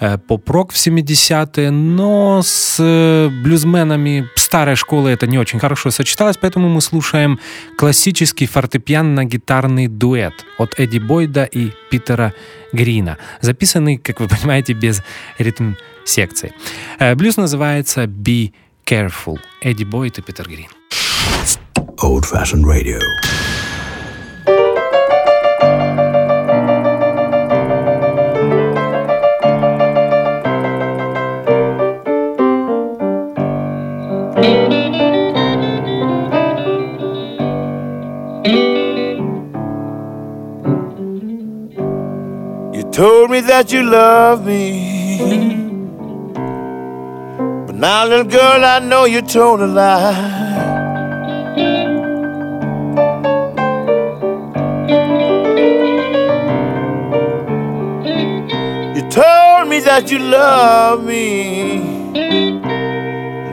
э, 0.00 0.18
поп-рок 0.18 0.72
в 0.72 0.76
70-е, 0.76 1.70
но 1.70 2.42
с 2.42 2.76
э, 2.80 3.28
блюзменами 3.42 4.28
старой 4.36 4.76
школы 4.76 5.10
это 5.10 5.26
не 5.26 5.38
очень 5.38 5.58
хорошо 5.60 5.90
сочеталось, 5.90 6.36
поэтому 6.36 6.68
мы 6.68 6.80
слушаем 6.80 7.38
классический 7.76 8.46
фортепиано-гитарный 8.46 9.88
дуэт 9.88 10.34
от 10.58 10.78
Эдди 10.78 10.98
Бойда 10.98 11.44
и 11.44 11.70
Питера 11.90 12.32
Грина, 12.72 13.18
записанный, 13.40 13.98
как 13.98 14.20
вы 14.20 14.28
понимаете, 14.28 14.72
без 14.72 15.02
ритм-секции. 15.38 16.52
Э, 16.98 17.14
блюз 17.14 17.36
называется 17.36 18.04
«Be 18.04 18.52
Careful». 18.84 19.38
Эдди 19.60 19.84
Бойд 19.84 20.18
и 20.18 20.22
Питер 20.22 20.48
Грин. 20.48 20.77
Old 22.00 22.24
Fashioned 22.24 22.64
Radio. 22.64 22.98
You 42.72 42.84
told 42.92 43.32
me 43.32 43.40
that 43.40 43.72
you 43.72 43.82
love 43.82 44.46
me. 44.46 45.50
But 47.66 47.74
now, 47.74 48.06
little 48.06 48.24
girl, 48.24 48.64
I 48.64 48.78
know 48.78 49.04
you 49.04 49.20
told 49.20 49.60
a 49.60 49.66
lie. 49.66 50.67
That 59.80 60.10
you 60.10 60.18
love 60.18 61.04
me. 61.04 61.78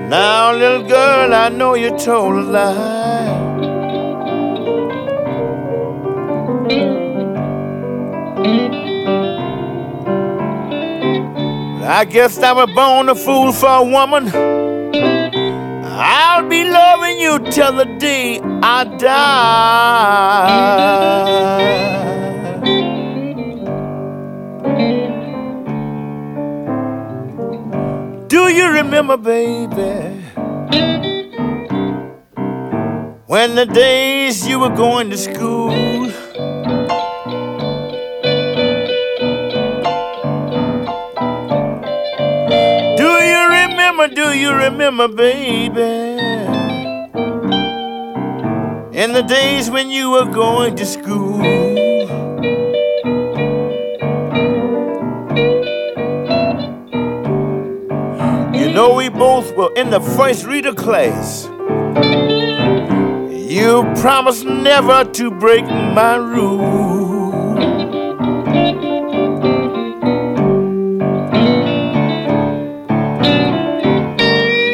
Now, 0.10 0.54
little 0.54 0.88
girl, 0.88 1.34
I 1.34 1.50
know 1.50 1.76
you 1.76 1.90
told 1.98 2.36
a 2.36 2.42
lie. 2.42 3.26
I 11.88 12.04
guess 12.06 12.40
I 12.40 12.52
was 12.52 12.68
born 12.76 13.10
a 13.10 13.16
fool 13.16 13.54
for 13.54 13.70
a 13.70 13.84
woman. 13.84 14.32
I'll 15.86 16.48
be 16.48 16.64
loving 16.64 17.20
you 17.20 17.38
till 17.52 17.74
the 17.74 17.86
day 17.86 18.40
I 18.62 18.84
die. 18.98 19.16
Do 28.28 28.48
you 28.52 28.70
remember, 28.72 29.18
baby, 29.18 30.24
when 33.28 33.56
the 33.56 33.66
days 33.72 34.48
you 34.48 34.60
were 34.60 34.76
going 34.76 35.10
to 35.12 35.18
school? 35.18 35.70
Do 42.98 43.10
you 43.30 43.42
remember, 43.60 44.08
do 44.08 44.34
you 44.34 44.54
remember, 44.54 45.08
baby, 45.08 45.82
in 48.98 49.14
the 49.14 49.24
days 49.28 49.70
when 49.70 49.90
you 49.92 50.10
were 50.10 50.26
going 50.26 50.76
to 50.78 50.86
school? 50.86 51.85
Know 58.76 58.94
we 58.94 59.08
both 59.08 59.56
were 59.56 59.72
in 59.78 59.90
the 59.90 60.02
first 60.02 60.46
reader 60.46 60.74
class. 60.74 61.46
You 63.50 63.90
promised 64.02 64.44
never 64.44 65.06
to 65.06 65.32
break 65.32 65.64
my 65.64 66.16
rule. 66.16 67.56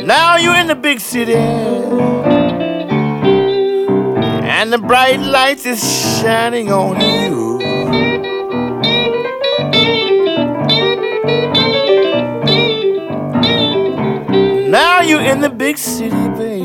Now 0.04 0.38
you're 0.38 0.58
in 0.58 0.66
the 0.66 0.74
big 0.74 1.00
city, 1.00 1.36
and 4.56 4.74
the 4.74 4.80
bright 4.80 5.20
lights 5.20 5.68
is 5.68 5.80
shining 6.20 6.72
on 6.72 7.00
you. 7.00 7.61
In 15.26 15.40
the 15.40 15.50
big 15.50 15.78
city, 15.78 16.28
baby. 16.30 16.62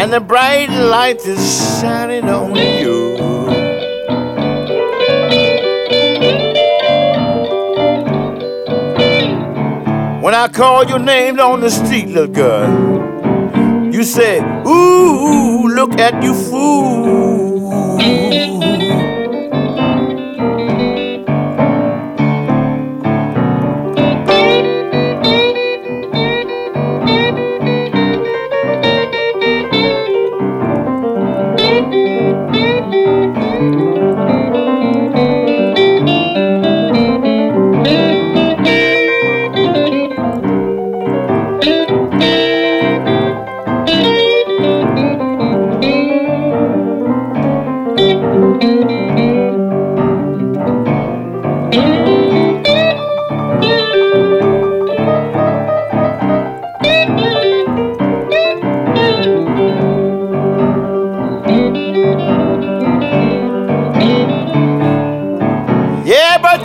And 0.00 0.12
the 0.12 0.20
bright 0.20 0.70
light 0.70 1.26
is 1.26 1.80
shining 1.80 2.28
on 2.28 2.54
you. 2.54 3.14
When 10.22 10.34
I 10.34 10.48
call 10.48 10.84
your 10.84 10.98
name 10.98 11.38
on 11.40 11.60
the 11.60 11.70
street, 11.70 12.08
little 12.08 12.26
girl, 12.28 13.92
you 13.92 14.04
say, 14.04 14.40
Ooh, 14.66 15.66
look 15.68 15.98
at 15.98 16.22
you, 16.22 16.34
fool. 16.34 17.13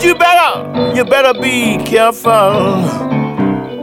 You 0.04 0.16
better, 0.16 0.96
you 0.96 1.04
better 1.06 1.40
be 1.40 1.78
careful 1.84 3.10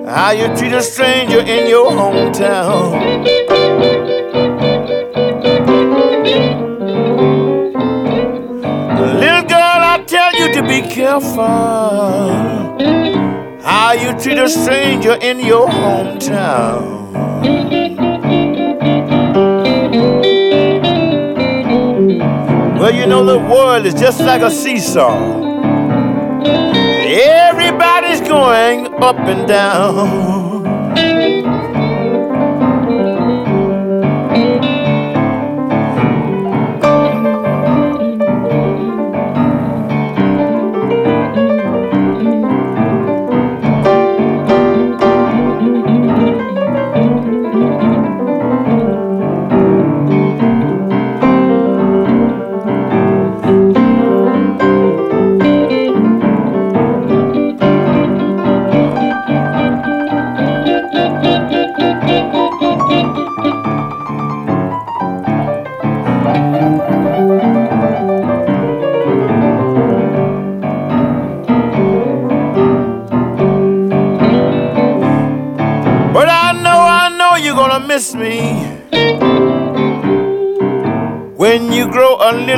how 0.07 0.31
you 0.31 0.47
treat 0.57 0.73
a 0.73 0.83
stranger 0.83 1.41
in 1.41 1.69
your 1.69 1.91
hometown. 1.91 3.25
Little 9.21 9.43
girl, 9.43 9.81
I 9.93 10.05
tell 10.07 10.33
you 10.35 10.53
to 10.55 10.63
be 10.63 10.83
careful 10.83 11.37
how 13.63 13.93
you 13.93 14.19
treat 14.19 14.39
a 14.39 14.49
stranger 14.49 15.19
in 15.21 15.41
your 15.41 15.69
hometown. 15.69 16.95
Well, 22.79 22.95
you 22.95 23.07
know, 23.07 23.25
the 23.25 23.39
world 23.39 23.87
is 23.87 23.95
just 23.95 24.21
like 24.21 24.43
a 24.43 24.51
seesaw. 24.51 25.46
Everybody's 27.79 28.27
going 28.27 28.87
up 29.03 29.19
and 29.19 29.47
down. 29.47 30.36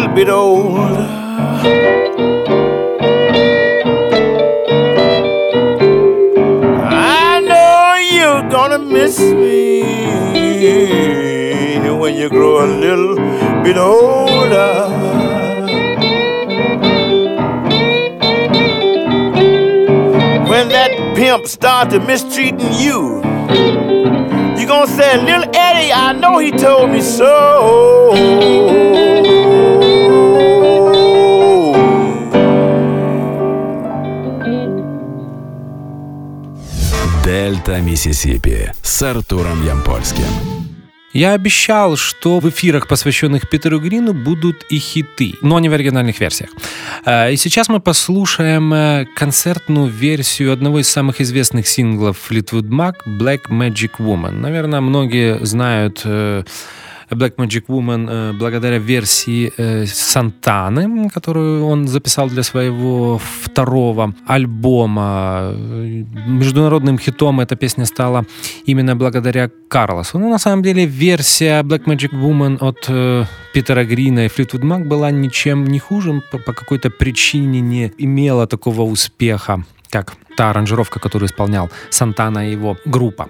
Little 0.09 0.15
bit 0.15 0.29
old. 0.29 0.97
I 6.91 7.41
know 7.41 7.97
you're 8.17 8.49
gonna 8.51 8.79
miss 8.79 9.19
me 9.21 9.83
when 11.99 12.17
you 12.17 12.29
grow 12.29 12.65
a 12.65 12.67
little 12.67 13.17
bit 13.63 13.77
older. 13.77 14.89
When 20.49 20.69
that 20.71 20.91
pimp 21.15 21.47
start 21.47 21.91
to 21.91 22.01
mistreating 22.01 22.73
you, 22.73 23.23
you 24.59 24.67
gonna 24.67 24.87
say, 24.87 25.21
little 25.23 25.45
Eddie, 25.55 25.93
I 25.93 26.13
know 26.15 26.39
he 26.39 26.51
told 26.51 26.91
me 26.91 27.01
so. 27.01 28.88
Дельта 37.49 37.81
Миссисипи 37.81 38.73
с 38.83 39.03
Артуром 39.03 39.67
Ямпольским. 39.67 40.27
Я 41.15 41.33
обещал, 41.33 41.97
что 41.97 42.41
в 42.41 42.49
эфирах, 42.51 42.87
посвященных 42.87 43.49
Питеру 43.49 43.81
Грину, 43.81 44.13
будут 44.13 44.65
и 44.69 44.79
хиты, 44.79 45.33
но 45.41 45.59
не 45.59 45.71
в 45.71 45.73
оригинальных 45.73 46.21
версиях. 46.21 46.51
Э, 47.07 47.33
И 47.33 47.37
сейчас 47.37 47.71
мы 47.71 47.81
послушаем 47.81 48.75
э, 48.75 49.07
концертную 49.17 49.87
версию 49.87 50.53
одного 50.53 50.81
из 50.81 50.89
самых 50.89 51.23
известных 51.23 51.67
синглов 51.67 52.19
Fleetwood 52.31 52.69
Mac 52.69 52.97
«Black 53.07 53.49
Magic 53.49 53.93
Woman». 53.99 54.33
Наверное, 54.33 54.83
многие 54.83 55.43
знают 55.43 56.03
э, 56.05 56.45
Black 57.11 57.37
Magic 57.37 57.67
Woman 57.69 58.07
э, 58.09 58.33
благодаря 58.33 58.79
версии 58.79 59.53
э, 59.57 59.87
Сантаны, 59.87 61.09
которую 61.11 61.67
он 61.67 61.89
записал 61.89 62.29
для 62.29 62.43
своего 62.43 63.19
второго 63.19 64.15
альбома. 64.27 65.55
Международным 66.27 66.99
хитом 66.99 67.41
эта 67.41 67.57
песня 67.57 67.87
стала 67.87 68.25
именно 68.67 68.97
благодаря 68.97 69.51
Карлосу. 69.69 70.19
Но 70.19 70.29
на 70.29 70.39
самом 70.39 70.63
деле 70.63 70.87
версия 70.87 71.63
Black 71.63 71.85
Magic 71.85 72.13
Woman 72.13 72.59
от 72.61 72.85
э, 72.89 73.25
Питера 73.55 73.85
Грина 73.85 74.27
и 74.27 74.29
Fleetwood 74.29 74.63
Mac 74.63 74.85
была 74.85 75.11
ничем 75.11 75.65
не 75.65 75.79
хуже, 75.79 76.23
по, 76.31 76.53
какой-то 76.53 76.91
причине 76.91 77.61
не 77.61 77.93
имела 77.99 78.47
такого 78.47 78.83
успеха, 78.83 79.65
как 79.91 80.15
та 80.37 80.51
аранжировка, 80.51 81.01
которую 81.01 81.29
исполнял 81.29 81.71
Сантана 81.91 82.49
и 82.49 82.53
его 82.53 82.77
группа. 82.85 83.29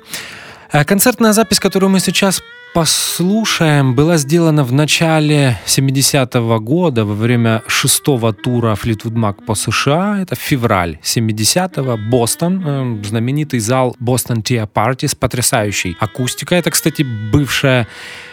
Концертная 0.87 1.33
запись, 1.33 1.61
которую 1.61 1.91
мы 1.91 2.01
сейчас 2.01 2.43
послушаем, 2.74 3.94
была 3.94 4.16
сделана 4.16 4.64
в 4.64 4.72
начале 4.72 5.58
70-го 5.66 6.60
года 6.60 7.04
во 7.04 7.14
время 7.14 7.62
шестого 7.66 8.32
тура 8.32 8.74
Fleetwood 8.74 9.14
Mac 9.14 9.44
по 9.44 9.54
США. 9.54 10.20
Это 10.20 10.34
февраль 10.34 10.98
70-го. 11.02 11.96
Бостон. 11.96 12.62
э, 12.64 13.04
Знаменитый 13.04 13.60
зал 13.60 13.96
Boston 14.00 14.42
Tea 14.42 14.68
Party 14.72 15.08
с 15.08 15.14
потрясающей 15.14 15.96
акустикой. 16.00 16.58
Это, 16.58 16.70
кстати, 16.70 17.02
бывшая 17.32 17.86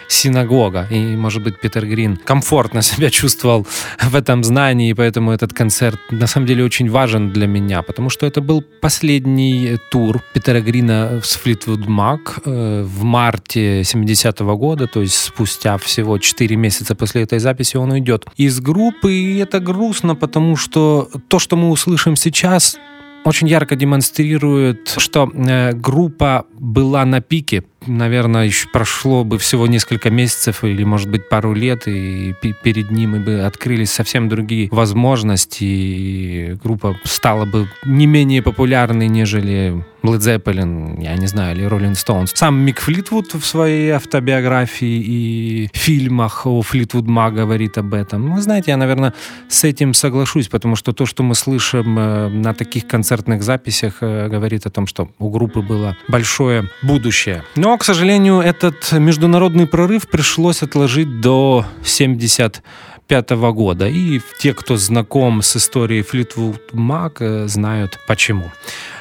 синагога. 0.08 0.86
И, 0.90 1.16
может 1.16 1.42
быть, 1.42 1.60
Питер 1.60 1.86
Грин 1.86 2.16
комфортно 2.16 2.82
себя 2.82 3.10
чувствовал 3.10 3.66
в 4.00 4.14
этом 4.14 4.44
знании, 4.44 4.90
и 4.90 4.94
поэтому 4.94 5.32
этот 5.32 5.52
концерт 5.52 5.98
на 6.10 6.26
самом 6.26 6.46
деле 6.46 6.64
очень 6.64 6.90
важен 6.90 7.30
для 7.30 7.46
меня, 7.46 7.82
потому 7.82 8.10
что 8.10 8.26
это 8.26 8.40
был 8.40 8.62
последний 8.80 9.78
тур 9.90 10.22
Питера 10.34 10.60
Грина 10.60 11.20
с 11.22 11.38
Fleetwood 11.44 11.86
Mac 11.86 12.40
э, 12.44 12.82
в 12.82 13.02
марте 13.02 13.82
70-го 14.26 14.56
года, 14.56 14.86
то 14.86 15.00
есть 15.00 15.16
спустя 15.16 15.78
всего 15.78 16.18
4 16.18 16.56
месяца 16.56 16.94
после 16.94 17.22
этой 17.22 17.38
записи 17.38 17.76
он 17.76 17.92
уйдет 17.92 18.26
из 18.36 18.60
группы, 18.60 19.12
и 19.12 19.38
это 19.38 19.60
грустно, 19.60 20.14
потому 20.14 20.56
что 20.56 21.08
то, 21.28 21.38
что 21.38 21.56
мы 21.56 21.70
услышим 21.70 22.16
сейчас, 22.16 22.78
очень 23.24 23.48
ярко 23.48 23.74
демонстрирует, 23.74 24.94
что 24.98 25.28
э, 25.34 25.72
группа 25.72 26.46
была 26.58 27.04
на 27.04 27.20
пике. 27.20 27.64
Наверное, 27.86 28.46
еще 28.46 28.68
прошло 28.68 29.24
бы 29.24 29.38
всего 29.38 29.66
несколько 29.66 30.10
месяцев 30.10 30.64
или, 30.64 30.84
может 30.84 31.10
быть, 31.10 31.28
пару 31.28 31.54
лет, 31.54 31.86
и 31.86 32.34
пе- 32.40 32.54
перед 32.62 32.90
ним 32.90 33.22
бы 33.22 33.40
открылись 33.40 33.90
совсем 33.92 34.28
другие 34.28 34.68
возможности, 34.70 35.64
и 35.64 36.56
группа 36.62 36.98
стала 37.04 37.44
бы 37.44 37.68
не 37.84 38.06
менее 38.06 38.42
популярной, 38.42 39.08
нежели 39.08 39.84
Led 40.02 40.18
Zeppelin, 40.18 41.02
я 41.02 41.16
не 41.16 41.26
знаю, 41.26 41.56
или 41.56 41.66
Rolling 41.68 41.94
Stones. 41.94 42.30
Сам 42.34 42.58
Мик 42.60 42.80
Флитвуд 42.80 43.34
в 43.34 43.44
своей 43.44 43.90
автобиографии 43.90 45.02
и 45.04 45.70
фильмах 45.72 46.46
о 46.46 46.62
Флитвуд 46.62 47.06
Ма 47.06 47.30
говорит 47.30 47.78
об 47.78 47.92
этом. 47.94 48.34
Вы 48.34 48.40
знаете, 48.40 48.70
я, 48.70 48.76
наверное, 48.76 49.14
с 49.48 49.64
этим 49.64 49.94
соглашусь, 49.94 50.48
потому 50.48 50.76
что 50.76 50.92
то, 50.92 51.06
что 51.06 51.22
мы 51.22 51.34
слышим 51.34 51.98
э, 51.98 52.28
на 52.28 52.54
таких 52.54 52.86
концертных 52.86 53.42
записях, 53.42 53.98
э, 54.00 54.28
говорит 54.28 54.66
о 54.66 54.70
том, 54.70 54.86
что 54.86 55.08
у 55.18 55.30
группы 55.30 55.60
было 55.60 55.96
большое 56.08 56.68
будущее. 56.82 57.42
Ну 57.56 57.72
Но, 57.76 57.80
к 57.80 57.84
сожалению, 57.84 58.40
этот 58.40 58.90
международный 58.92 59.66
прорыв 59.66 60.08
пришлось 60.08 60.62
отложить 60.62 61.20
до 61.20 61.66
75 61.84 63.30
года. 63.52 63.86
И 63.86 64.22
те, 64.40 64.54
кто 64.54 64.78
знаком 64.78 65.42
с 65.42 65.56
историей 65.56 66.00
Fleetwood 66.00 66.72
Mac, 66.72 67.16
э, 67.20 67.46
знают 67.48 67.98
почему. 68.08 68.50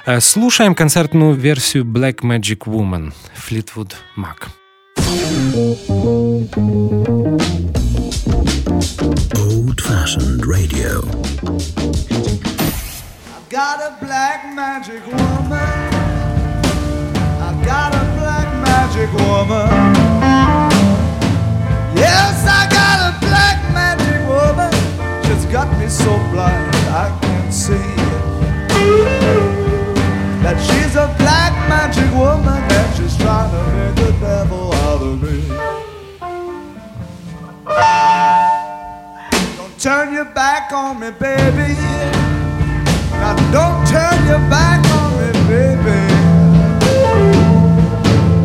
Э, 0.06 0.20
слушаем 0.20 0.76
концертную 0.76 1.36
версию 1.36 1.86
Black 1.86 2.16
Magic 2.16 2.66
Woman 2.66 3.14
Fleetwood 3.48 3.94
Mac. 4.18 4.50
Old 9.38 9.80
fashioned 9.80 10.46
radio. 10.46 11.02
I've 13.38 13.50
got 13.50 13.80
a 13.80 13.96
black 14.02 14.54
magic 14.54 15.02
woman. 15.08 15.96
I've 17.40 17.66
got 17.66 17.96
a 17.96 18.04
black 18.18 18.25
magic 18.96 19.14
woman. 19.28 19.68
Yes, 21.96 22.46
I 22.48 22.68
got 22.70 22.98
a 23.10 23.20
black 23.20 23.60
magic 23.74 24.22
woman. 24.28 24.72
She's 25.26 25.46
got 25.52 25.68
me 25.78 25.90
so 25.90 26.12
blind 26.32 26.76
I 26.88 27.18
can't 27.22 27.54
see 27.54 27.96
that 30.44 30.58
she's 30.62 30.96
a 30.96 31.14
black 31.18 31.54
magic 31.68 32.10
woman 32.14 32.62
and 32.72 32.96
she's 32.96 33.18
trying 33.18 33.52
to 33.52 33.64
make 33.74 33.96
the 33.96 34.12
devil 34.20 34.72
out 34.74 35.02
of 35.02 35.22
me. 35.22 35.42
Don't 39.58 39.80
turn 39.80 40.14
your 40.14 40.26
back 40.26 40.72
on 40.72 41.00
me, 41.00 41.12
baby. 41.12 41.74
Now 43.12 43.36
don't 43.52 43.86
turn 43.88 44.26
your 44.28 44.44
back 44.50 44.86
on 45.00 45.12
me, 45.20 45.32
baby. 45.50 46.16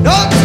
Don't 0.03 0.40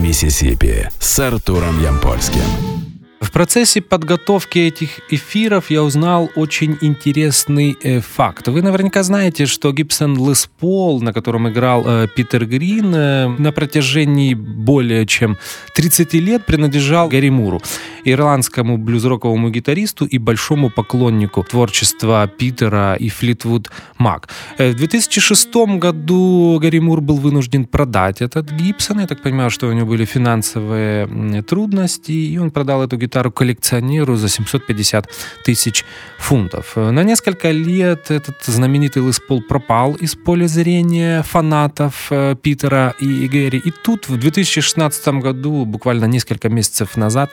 Миссисипи» 0.00 0.88
с 0.98 1.18
Артуром 1.18 1.82
Ямпольским. 1.82 2.80
В 3.20 3.32
процессе 3.32 3.82
подготовки 3.82 4.58
этих 4.58 5.00
эфиров 5.10 5.70
я 5.70 5.82
узнал 5.82 6.30
очень 6.36 6.78
интересный 6.80 7.76
э, 7.82 8.00
факт. 8.00 8.48
Вы 8.48 8.62
наверняка 8.62 9.02
знаете, 9.02 9.44
что 9.44 9.72
Гибсон 9.72 10.16
Лес 10.16 10.48
Пол, 10.58 11.02
на 11.02 11.12
котором 11.12 11.48
играл 11.48 11.84
э, 11.86 12.08
Питер 12.16 12.46
Грин, 12.46 12.94
э, 12.94 13.28
на 13.28 13.52
протяжении 13.52 14.32
более 14.32 15.06
чем 15.06 15.36
30 15.74 16.14
лет 16.14 16.46
принадлежал 16.46 17.08
Гарри 17.08 17.28
Муру, 17.28 17.60
ирландскому 18.04 18.78
блюзроковому 18.78 19.50
гитаристу 19.50 20.06
и 20.06 20.18
большому 20.18 20.70
поклоннику 20.70 21.44
творчества 21.44 22.26
Питера 22.26 22.94
и 22.94 23.08
Флитвуд 23.08 23.70
Мак. 23.98 24.28
Э, 24.58 24.70
в 24.70 24.76
2006 24.76 25.78
году 25.78 26.58
Гарри 26.60 26.78
Мур 26.78 27.00
был 27.00 27.16
вынужден 27.16 27.64
продать 27.64 28.22
этот 28.22 28.50
Гибсон. 28.50 29.00
Я 29.00 29.06
так 29.06 29.22
понимаю, 29.22 29.50
что 29.50 29.68
у 29.68 29.72
него 29.72 29.86
были 29.86 30.04
финансовые 30.04 31.42
трудности, 31.42 32.12
и 32.12 32.38
он 32.38 32.50
продал 32.50 32.82
эту 32.82 32.96
гитару 32.96 33.30
коллекционеру 33.30 34.16
за 34.16 34.28
750 34.28 35.08
тысяч 35.44 35.84
фунтов. 36.18 36.76
На 36.76 37.02
несколько 37.02 37.50
лет 37.50 38.10
этот 38.10 38.36
знаменитый 38.44 39.06
Лес 39.06 39.20
Пол 39.20 39.42
пропал 39.42 39.94
из 39.94 40.14
поля 40.14 40.46
зрения 40.46 41.22
фанатов 41.22 42.08
э, 42.10 42.36
Питера 42.40 42.94
и 43.00 43.28
Гэри. 43.28 43.58
И 43.58 43.70
тут 43.70 44.08
в 44.08 44.16
2016 44.16 45.08
году, 45.20 45.64
буквально 45.64 46.04
несколько 46.04 46.48
месяцев 46.48 46.96
назад, 46.96 47.30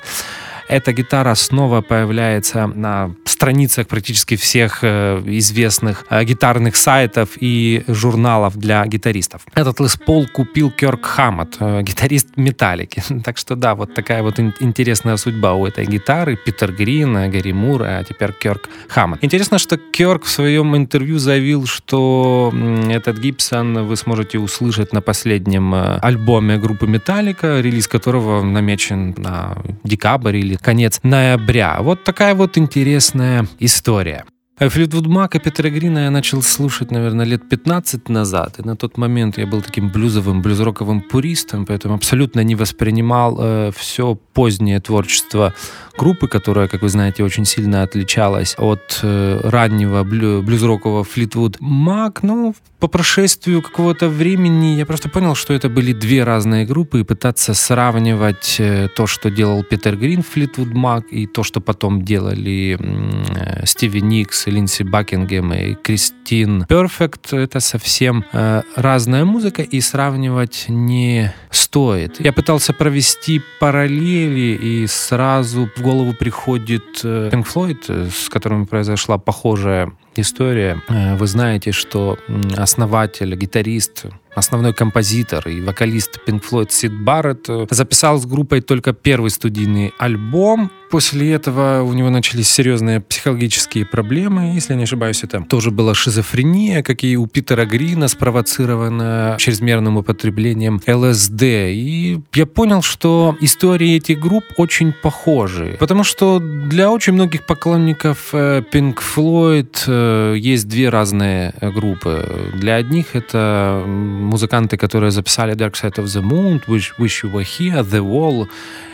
эта 0.68 0.93
гитара 0.93 1.36
снова 1.36 1.82
появляется 1.82 2.68
на 2.68 3.13
страницах 3.26 3.88
практически 3.88 4.36
всех 4.36 4.80
э, 4.82 5.22
известных 5.26 6.05
э, 6.09 6.24
гитарных 6.24 6.76
сайтов 6.76 7.30
и 7.39 7.84
журналов 7.88 8.57
для 8.57 8.86
гитаристов. 8.86 9.43
Этот 9.53 9.80
Лес 9.80 9.95
Пол 9.95 10.28
купил 10.28 10.72
Кёрк 10.72 11.05
Хаммот, 11.05 11.57
э, 11.59 11.82
гитарист 11.84 12.30
Металлики. 12.36 13.03
Так 13.24 13.38
что 13.38 13.55
да, 13.55 13.76
вот 13.76 13.93
такая 13.93 14.24
вот 14.24 14.39
интересная 14.39 15.18
судьба 15.18 15.53
у 15.53 15.65
этой 15.65 15.86
гитары. 15.86 16.38
Питер 16.38 16.72
Грин, 16.72 17.13
Гарри 17.32 17.51
Мур, 17.51 17.84
а 17.84 18.03
теперь 18.03 18.32
Кёрк 18.32 18.70
Хаммот. 18.88 19.20
Интересно, 19.22 19.59
что 19.59 19.78
Кёрк 19.78 20.24
в 20.24 20.30
своем 20.30 20.76
интервью 20.76 21.20
заявил, 21.20 21.65
что 21.65 22.53
этот 22.89 23.20
Гибсон 23.20 23.86
вы 23.86 23.95
сможете 23.97 24.39
услышать 24.39 24.93
на 24.93 25.01
последнем 25.01 25.74
альбоме 25.74 26.57
группы 26.57 26.88
Металлика, 26.88 27.59
релиз 27.59 27.88
которого 27.88 28.43
намечен 28.43 29.13
на 29.18 29.57
декабрь 29.84 30.38
или 30.38 30.56
конец 30.57 30.99
ноября. 31.03 31.77
Вот 31.81 32.03
такая 32.03 32.35
вот 32.35 32.57
интересная 32.57 33.47
история. 33.59 34.25
Флитвуд 34.59 35.05
Мака 35.05 35.39
Петра 35.39 35.69
Грина 35.69 35.99
я 35.99 36.11
начал 36.11 36.41
слушать, 36.41 36.89
наверное, 36.89 37.25
лет 37.27 37.47
15 37.47 38.09
назад. 38.09 38.57
И 38.57 38.63
на 38.63 38.75
тот 38.75 38.97
момент 38.97 39.37
я 39.37 39.45
был 39.45 39.61
таким 39.61 39.91
блюзовым, 39.91 40.41
блюзроковым 40.41 41.01
пуристом, 41.01 41.67
поэтому 41.67 41.93
абсолютно 41.93 42.43
не 42.43 42.55
воспринимал 42.55 43.37
э, 43.39 43.71
все 43.77 44.15
позднее 44.15 44.79
творчество 44.79 45.53
группы, 45.95 46.27
которая, 46.27 46.67
как 46.67 46.81
вы 46.81 46.89
знаете, 46.89 47.23
очень 47.23 47.45
сильно 47.45 47.83
отличалась 47.83 48.55
от 48.57 48.99
э, 49.03 49.41
раннего 49.43 50.03
блю, 50.03 50.41
блюзрокового 50.41 51.03
Флитвуд 51.03 51.57
Мак. 51.59 52.23
Ну, 52.23 52.55
по 52.79 52.87
прошествию 52.87 53.61
какого-то 53.61 54.09
времени 54.09 54.77
я 54.77 54.85
просто 54.85 55.09
понял, 55.09 55.35
что 55.35 55.53
это 55.53 55.69
были 55.69 55.93
две 55.93 56.23
разные 56.23 56.65
группы, 56.65 56.99
и 56.99 57.03
пытаться 57.03 57.53
сравнивать 57.53 58.55
э, 58.59 58.87
то, 58.95 59.07
что 59.07 59.29
делал 59.29 59.63
Питер 59.63 59.97
Грин 59.97 60.23
Флитвуд 60.23 60.73
Мак, 60.73 61.05
и 61.11 61.27
то, 61.27 61.43
что 61.43 61.61
потом 61.61 62.03
делали 62.03 62.77
э, 62.79 63.65
Стиви 63.65 64.01
Никс, 64.01 64.46
Линдси 64.49 64.83
Бакингем 64.83 65.53
и 65.53 65.75
Кристин 65.75 66.65
Перфект, 66.65 67.33
это 67.33 67.59
совсем 67.59 68.25
э, 68.31 68.61
разная 68.75 69.25
музыка, 69.25 69.61
и 69.61 69.81
сравнивать 69.81 70.65
не 70.67 71.33
стоит. 71.49 72.19
Я 72.19 72.33
пытался 72.33 72.73
провести 72.73 73.41
параллели, 73.59 74.57
и 74.61 74.87
сразу 74.87 75.69
в 75.75 75.81
голову 75.81 76.13
приходит 76.13 77.01
э, 77.03 77.29
Floyd, 77.31 77.85
э, 77.87 78.09
с 78.09 78.29
которыми 78.29 78.65
произошла 78.65 79.17
похожая 79.17 79.91
история. 80.15 80.81
Э, 80.87 81.15
вы 81.15 81.27
знаете, 81.27 81.71
что 81.71 82.17
основатель, 82.55 83.35
гитарист, 83.35 84.05
основной 84.35 84.73
композитор 84.73 85.47
и 85.47 85.61
вокалист 85.61 86.19
Pink 86.27 86.43
Floyd 86.49 86.71
Сид 86.71 86.93
Барретт 86.93 87.49
записал 87.69 88.19
с 88.19 88.25
группой 88.25 88.61
только 88.61 88.93
первый 88.93 89.29
студийный 89.29 89.93
альбом. 89.97 90.71
После 90.89 91.33
этого 91.33 91.81
у 91.83 91.93
него 91.93 92.09
начались 92.09 92.49
серьезные 92.49 93.01
психологические 93.01 93.85
проблемы. 93.85 94.53
Если 94.55 94.73
не 94.73 94.83
ошибаюсь, 94.83 95.23
это 95.23 95.41
тоже 95.41 95.71
была 95.71 95.93
шизофрения, 95.93 96.81
как 96.81 97.03
и 97.03 97.17
у 97.17 97.27
Питера 97.27 97.65
Грина, 97.65 98.07
спровоцированная 98.07 99.38
чрезмерным 99.38 99.97
употреблением 99.97 100.81
ЛСД. 100.88 101.43
И 101.43 102.21
я 102.33 102.45
понял, 102.45 102.81
что 102.81 103.35
истории 103.41 103.95
этих 103.97 104.19
групп 104.19 104.45
очень 104.57 104.93
похожи. 104.93 105.75
Потому 105.79 106.03
что 106.03 106.39
для 106.39 106.89
очень 106.91 107.13
многих 107.13 107.45
поклонников 107.45 108.29
э, 108.33 108.63
Pink 108.71 108.99
Floyd 109.15 109.77
э, 109.88 110.35
есть 110.38 110.67
две 110.67 110.89
разные 110.89 111.53
группы. 111.61 112.51
Для 112.53 112.75
одних 112.75 113.15
это 113.15 113.83
музыканты, 113.85 114.77
которые 114.77 115.11
записали 115.11 115.55
Dark 115.55 115.73
Side 115.73 115.95
of 115.95 116.05
the 116.05 116.21
Moon, 116.21 116.61
Wish, 116.67 116.93
Wish 116.97 117.23
You 117.23 117.33
Were 117.33 117.43
Here, 117.45 117.83
The 117.83 117.99
Wall, 117.99 118.47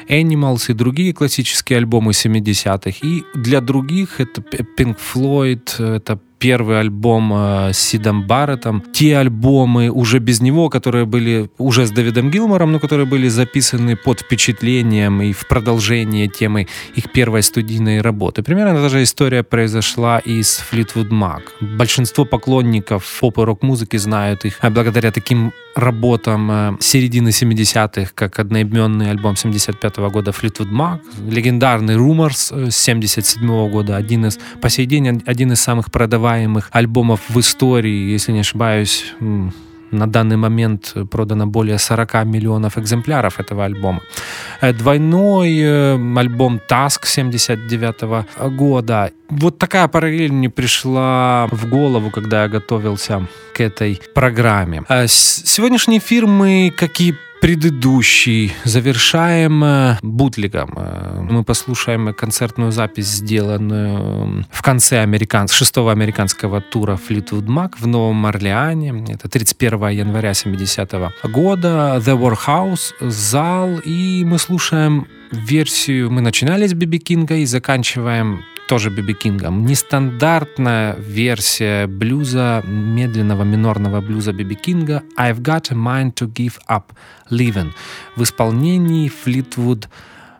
Animals 0.08 0.70
и 0.70 0.74
другие 0.74 1.14
классические 1.14 1.78
альбомы 1.78 2.12
70-х. 2.12 2.97
И 3.01 3.24
для 3.36 3.62
других 3.62 4.20
это 4.20 4.41
Pink 4.41 4.97
Floyd, 4.97 5.95
это 5.95 6.20
первый 6.44 6.82
альбом 6.82 7.34
э, 7.34 7.72
с 7.72 7.78
Сидом 7.78 8.28
Барреттом, 8.28 8.84
те 8.91 9.16
альбомы 9.16 9.89
уже 9.89 10.20
без 10.20 10.41
него, 10.41 10.70
которые 10.70 11.06
были 11.06 11.50
уже 11.58 11.86
с 11.86 11.91
Дэвидом 11.91 12.32
Гилмором, 12.32 12.74
но 12.74 12.80
которые 12.80 13.06
были 13.06 13.30
записаны 13.30 13.96
под 13.96 14.20
впечатлением 14.20 15.22
и 15.22 15.32
в 15.32 15.48
продолжение 15.48 16.28
темы 16.28 16.68
их 16.98 17.14
первой 17.14 17.44
студийной 17.44 18.02
работы. 18.02 18.44
Примерно 18.44 18.82
та 18.82 18.89
же 18.89 19.04
история 19.04 19.44
произошла 19.44 20.20
и 20.20 20.44
с 20.44 20.62
Fleetwood 20.70 21.12
Mac. 21.12 21.44
Большинство 21.62 22.26
поклонников 22.26 23.20
поп 23.22 23.38
и 23.38 23.41
рок-музыки 23.41 23.96
знают 23.96 24.44
их 24.44 24.60
благодаря 24.62 25.12
таким 25.12 25.54
работам 25.76 26.52
э, 26.52 26.78
середины 26.82 27.30
70-х, 27.30 28.12
как 28.14 28.39
одноименный 28.39 29.12
альбом 29.12 29.38
75 29.38 29.98
-го 29.98 30.12
года 30.12 30.32
Fleetwood 30.32 30.72
Mac, 30.72 31.00
легендарный 31.32 31.96
Rumors 31.96 32.70
77 32.70 33.44
-го 33.44 33.70
года, 33.70 33.96
один 33.96 34.26
из, 34.26 34.39
по 34.62 34.70
сей 34.70 34.86
день 34.86 35.24
один 35.26 35.52
из 35.52 35.62
самых 35.62 35.89
продаваемых 35.89 36.33
альбомов 36.72 37.22
в 37.30 37.40
истории, 37.40 38.12
если 38.14 38.32
не 38.34 38.40
ошибаюсь, 38.40 39.14
на 39.94 40.08
данный 40.08 40.38
момент 40.38 40.96
продано 41.12 41.46
более 41.46 41.78
40 41.78 42.26
миллионов 42.26 42.78
экземпляров 42.78 43.40
этого 43.40 43.66
альбома. 43.66 44.02
Э, 44.62 44.74
двойной 44.74 45.60
э, 45.60 46.18
альбом 46.18 46.60
Task 46.70 47.06
79 47.06 48.04
-го 48.04 48.26
года. 48.50 49.12
Вот 49.30 49.58
такая 49.58 49.88
параллель 49.88 50.32
мне 50.32 50.50
пришла 50.50 51.48
в 51.52 51.70
голову, 51.70 52.10
когда 52.10 52.44
я 52.44 52.50
готовился 52.50 53.28
к 53.54 53.62
этой 53.62 54.00
программе. 54.14 54.84
Э, 54.90 55.08
сегодняшний 55.08 55.98
эфир 55.98 56.28
мы, 56.28 56.72
как 56.76 57.02
и 57.02 57.14
предыдущий 57.44 58.54
завершаем 58.64 59.62
э, 59.66 59.98
бутлигом. 60.02 60.74
Э, 60.78 61.20
мы 61.30 61.44
послушаем 61.44 62.14
концертную 62.14 62.72
запись, 62.72 63.08
сделанную 63.08 64.46
в 64.50 64.62
конце 64.62 65.02
американ... 65.02 65.50
шестого 65.50 65.91
американского 65.91 66.62
тура 66.62 66.98
Fleetwood 66.98 67.48
Mac 67.48 67.74
в 67.78 67.86
Новом 67.86 68.26
Орлеане. 68.26 69.04
Это 69.10 69.28
31 69.28 69.89
января 69.89 70.34
70 70.34 70.94
-го 70.94 71.12
года. 71.24 71.98
The 72.00 72.18
Warhouse, 72.18 72.94
зал. 73.02 73.82
И 73.84 74.24
мы 74.24 74.39
слушаем 74.39 75.08
версию... 75.32 76.12
Мы 76.12 76.22
начинали 76.22 76.66
с 76.66 76.74
Биби 76.74 77.00
Кинга 77.00 77.36
и 77.36 77.46
заканчиваем 77.46 78.46
тоже 78.68 78.89
Биби 78.89 79.14
Кингом. 79.14 79.66
Нестандартная 79.66 80.95
версия 80.95 81.88
блюза, 81.88 82.64
медленного 82.66 83.43
минорного 83.43 84.01
блюза 84.01 84.34
Биби 84.34 84.55
Кинга 84.55 85.03
«I've 85.18 85.41
got 85.41 85.72
a 85.72 85.76
mind 85.76 86.14
to 86.16 86.32
give 86.32 86.55
up 86.70 86.86
living» 87.30 87.72
в 88.16 88.24
исполнении 88.24 89.09
Fleetwood 89.09 89.88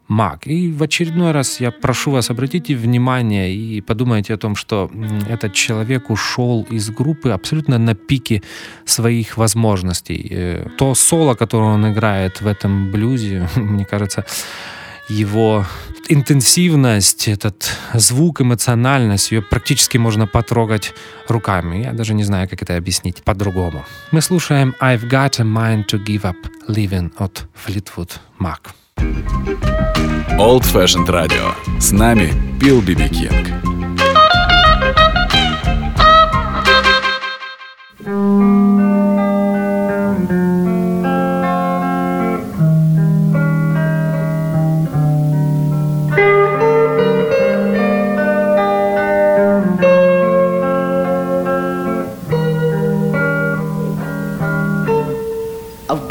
Mac. 0.09 0.45
И 0.45 0.71
в 0.71 0.84
очередной 0.84 1.32
раз 1.32 1.59
я 1.59 1.71
прошу 1.71 2.11
вас, 2.11 2.30
обратите 2.30 2.76
внимание 2.76 3.53
и 3.53 3.82
подумайте 3.82 4.34
о 4.34 4.38
том, 4.38 4.55
что 4.55 4.91
этот 5.30 5.53
человек 5.53 6.09
ушел 6.09 6.67
из 6.71 6.89
группы 6.89 7.30
абсолютно 7.30 7.78
на 7.78 7.95
пике 7.95 8.41
своих 8.86 9.38
возможностей. 9.38 10.28
Э, 10.30 10.67
то 10.78 10.95
соло, 10.95 11.36
которое 11.36 11.74
он 11.74 11.91
играет 11.91 12.41
в 12.41 12.47
этом 12.47 12.91
блюзе, 12.91 13.47
мне 13.55 13.86
кажется, 13.86 14.26
его 15.10 15.66
интенсивность, 16.10 17.28
этот 17.28 17.78
звук, 17.93 18.41
эмоциональность, 18.41 19.32
ее 19.32 19.41
практически 19.41 19.97
можно 19.97 20.28
потрогать 20.28 20.93
руками. 21.28 21.84
Я 21.84 21.93
даже 21.93 22.14
не 22.14 22.24
знаю, 22.24 22.49
как 22.49 22.62
это 22.62 22.76
объяснить 22.78 23.24
по-другому. 23.24 23.86
Мы 24.12 24.22
слушаем 24.22 24.76
«I've 24.82 25.10
got 25.10 25.39
a 25.39 25.43
mind 25.43 25.86
to 25.88 26.04
give 26.04 26.24
up 26.24 26.38
living» 26.68 27.12
от 27.18 27.45
Fleetwood 27.66 28.12
Mac. 28.39 28.74
Old 30.38 30.64
Fashioned 30.64 31.08
Radio. 31.08 31.54
С 31.80 31.91
нами 31.91 32.34
Билл 32.60 32.82
Биби 32.82 33.08
Кинг. 33.10 33.47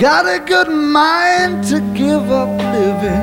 Got 0.03 0.27
a 0.27 0.45
good 0.45 0.69
mind 0.69 1.63
to 1.63 1.79
give 1.95 2.29
up 2.33 2.49
living. 2.75 3.23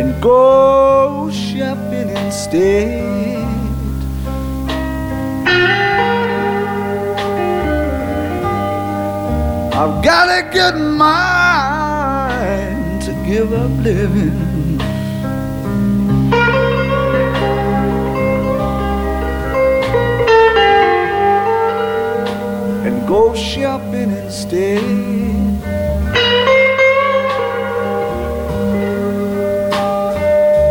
And 0.00 0.20
go 0.20 1.30
shopping 1.30 2.08
instead. 2.08 3.04
I've 9.80 10.02
got 10.02 10.28
a 10.28 10.42
good 10.50 10.80
mind 10.80 13.02
to 13.02 13.12
give 13.24 13.52
up 13.52 13.70
living. 13.84 14.51
Go 23.12 23.34
shopping 23.34 24.10
instead. 24.10 24.80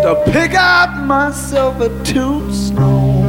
To 0.04 0.12
pick 0.32 0.56
out 0.56 1.06
myself 1.06 1.80
a 1.82 1.90
tombstone. 2.04 3.22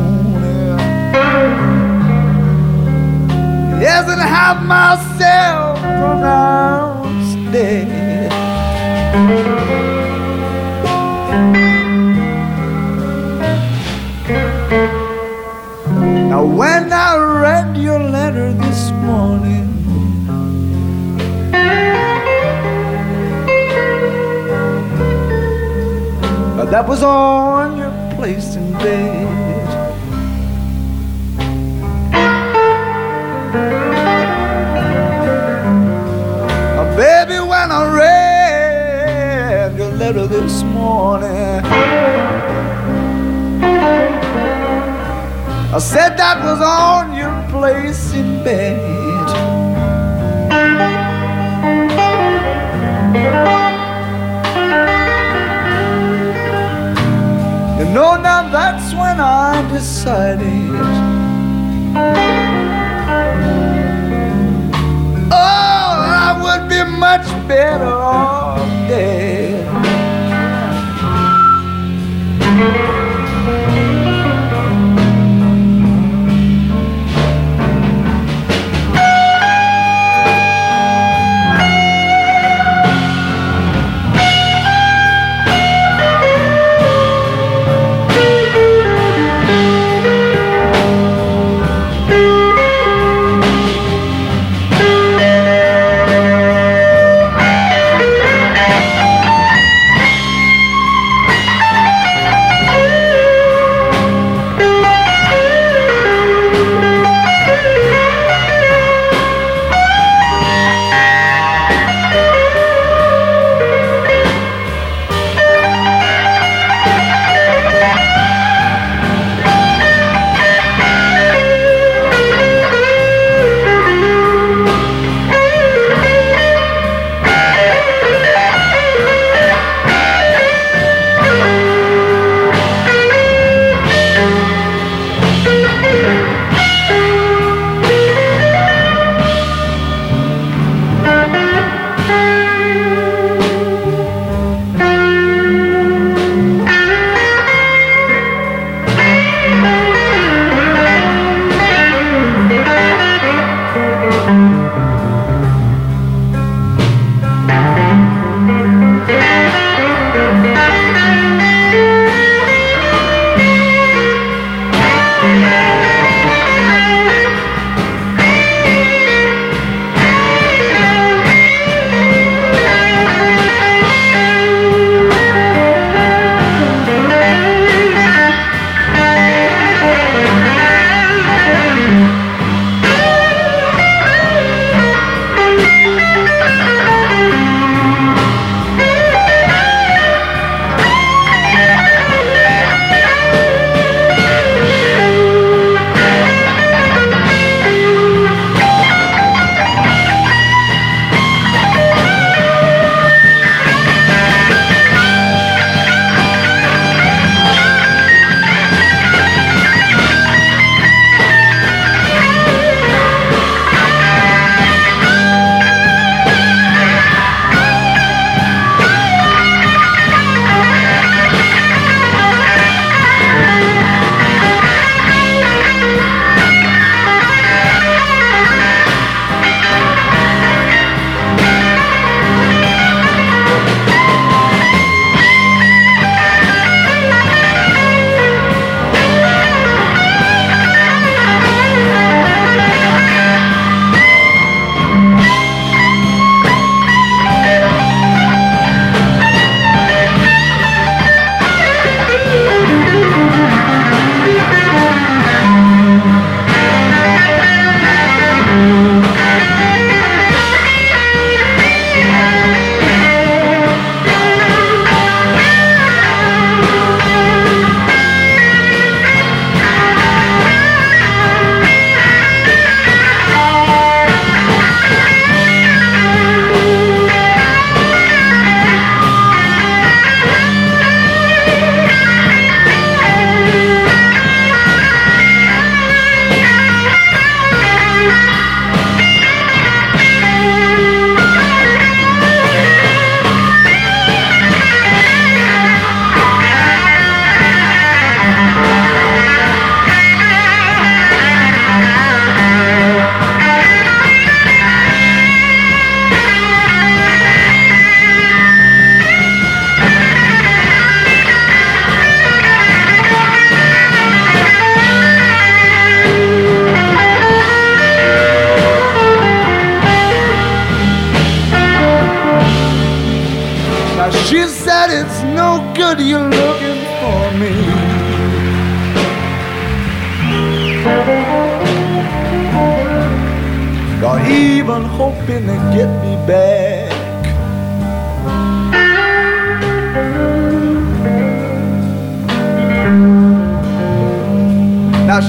Yes, 3.84 4.04
and 4.12 4.22
have 4.36 4.60
myself 4.64 5.78
pronounced 5.78 7.52
dead. 7.52 7.88
Now, 16.30 16.44
when 16.46 16.90
I 16.90 17.10
read 17.42 17.76
your 17.76 17.98
letter 17.98 18.54
this 18.54 18.91
morning, 19.02 19.72
that 26.72 26.88
was 26.88 27.02
on 27.02 27.76
your 27.76 27.92
place 28.16 28.56
in 28.56 28.72
bed. 28.72 29.28
Uh, 36.78 36.96
baby, 36.96 37.40
when 37.40 37.70
I 37.70 37.82
read 37.94 39.76
your 39.76 39.92
letter 39.92 40.26
this 40.26 40.62
morning, 40.62 41.28
I 45.74 45.78
said 45.78 46.16
that 46.16 46.42
was 46.42 46.60
on 46.62 47.11
place 47.52 48.14
in 48.14 48.42
bed. 48.42 48.80
You 57.78 57.86
know, 57.92 58.16
now 58.16 58.48
that's 58.50 58.94
when 58.94 59.20
I 59.20 59.68
decided. 59.70 60.48
Oh, 65.30 65.94
I 66.24 66.30
would 66.42 66.64
be 66.70 66.82
much 66.98 67.26
better 67.46 67.84
off 67.84 68.66
dead. 68.88 69.42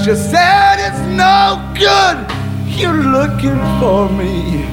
She 0.04 0.14
said 0.14 0.76
it's 0.80 1.00
no 1.16 1.72
good 1.72 2.18
you 2.68 2.92
looking 2.92 3.58
for 3.80 4.06
me. 4.10 4.66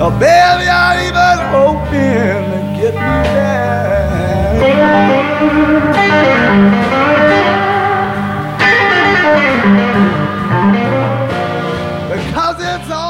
Oh, 0.00 0.10
baby, 0.18 0.66
I'm 0.66 0.98
even 1.08 1.38
hoping 1.52 2.42
to 2.52 2.60
get 2.80 2.94
me 2.94 3.00
back. 3.34 3.74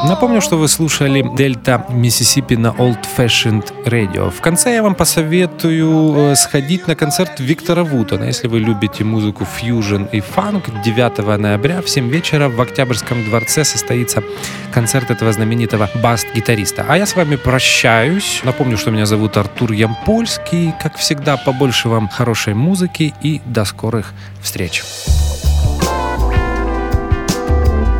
Напомню, 0.06 0.42
что 0.42 0.58
вы 0.58 0.68
слушали 0.68 1.24
Дельта 1.34 1.86
Миссисипи 1.88 2.56
на 2.56 2.68
Old 2.68 3.06
Fashioned 3.16 3.84
Radio. 3.86 4.30
В 4.30 4.42
конце 4.42 4.74
я 4.74 4.82
вам 4.82 4.94
посоветую 4.94 6.14
э, 6.32 6.36
сходить 6.36 6.86
на 6.86 6.94
концерт 6.94 7.40
Виктора 7.40 7.84
Вутона. 7.84 8.24
Если 8.24 8.46
вы 8.46 8.58
любите 8.58 9.02
музыку 9.02 9.46
фьюжн 9.46 10.04
и 10.12 10.20
фанк, 10.20 10.64
9 10.84 11.38
ноября 11.38 11.80
в 11.80 11.88
7 11.88 12.10
вечера 12.10 12.50
в 12.50 12.60
Октябрьском 12.60 13.24
дворце 13.24 13.64
состоится 13.64 14.22
концерт 14.72 15.10
этого 15.10 15.32
знаменитого 15.32 15.88
баст-гитариста. 15.94 16.84
А 16.86 16.98
я 16.98 17.06
с 17.06 17.16
вами 17.16 17.36
прощаюсь. 17.36 18.42
Напомню, 18.44 18.76
что 18.76 18.90
меня 18.90 19.06
зовут 19.06 19.38
Артур 19.38 19.72
Ямпольский. 19.72 20.74
Как 20.82 20.96
всегда, 20.96 21.38
побольше 21.38 21.88
вам 21.88 22.08
хорошей 22.08 22.52
музыки 22.52 23.14
и 23.22 23.40
до 23.46 23.64
скорых 23.64 24.12
встреч. 24.42 24.82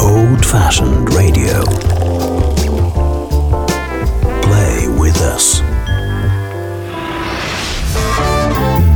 Old 0.00 0.44
fashioned 0.44 1.09
radio. 1.16 1.93
Us. 5.21 5.62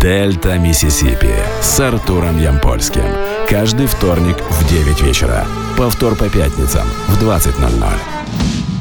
Дельта 0.00 0.58
Миссисипи 0.58 1.34
с 1.60 1.80
Артуром 1.80 2.38
Ямпольским. 2.38 3.02
Каждый 3.48 3.86
вторник 3.86 4.36
в 4.50 4.68
9 4.68 5.02
вечера. 5.02 5.46
Повтор 5.76 6.14
по 6.14 6.28
пятницам 6.28 6.86
в 7.08 7.22
20.00. 7.22 8.77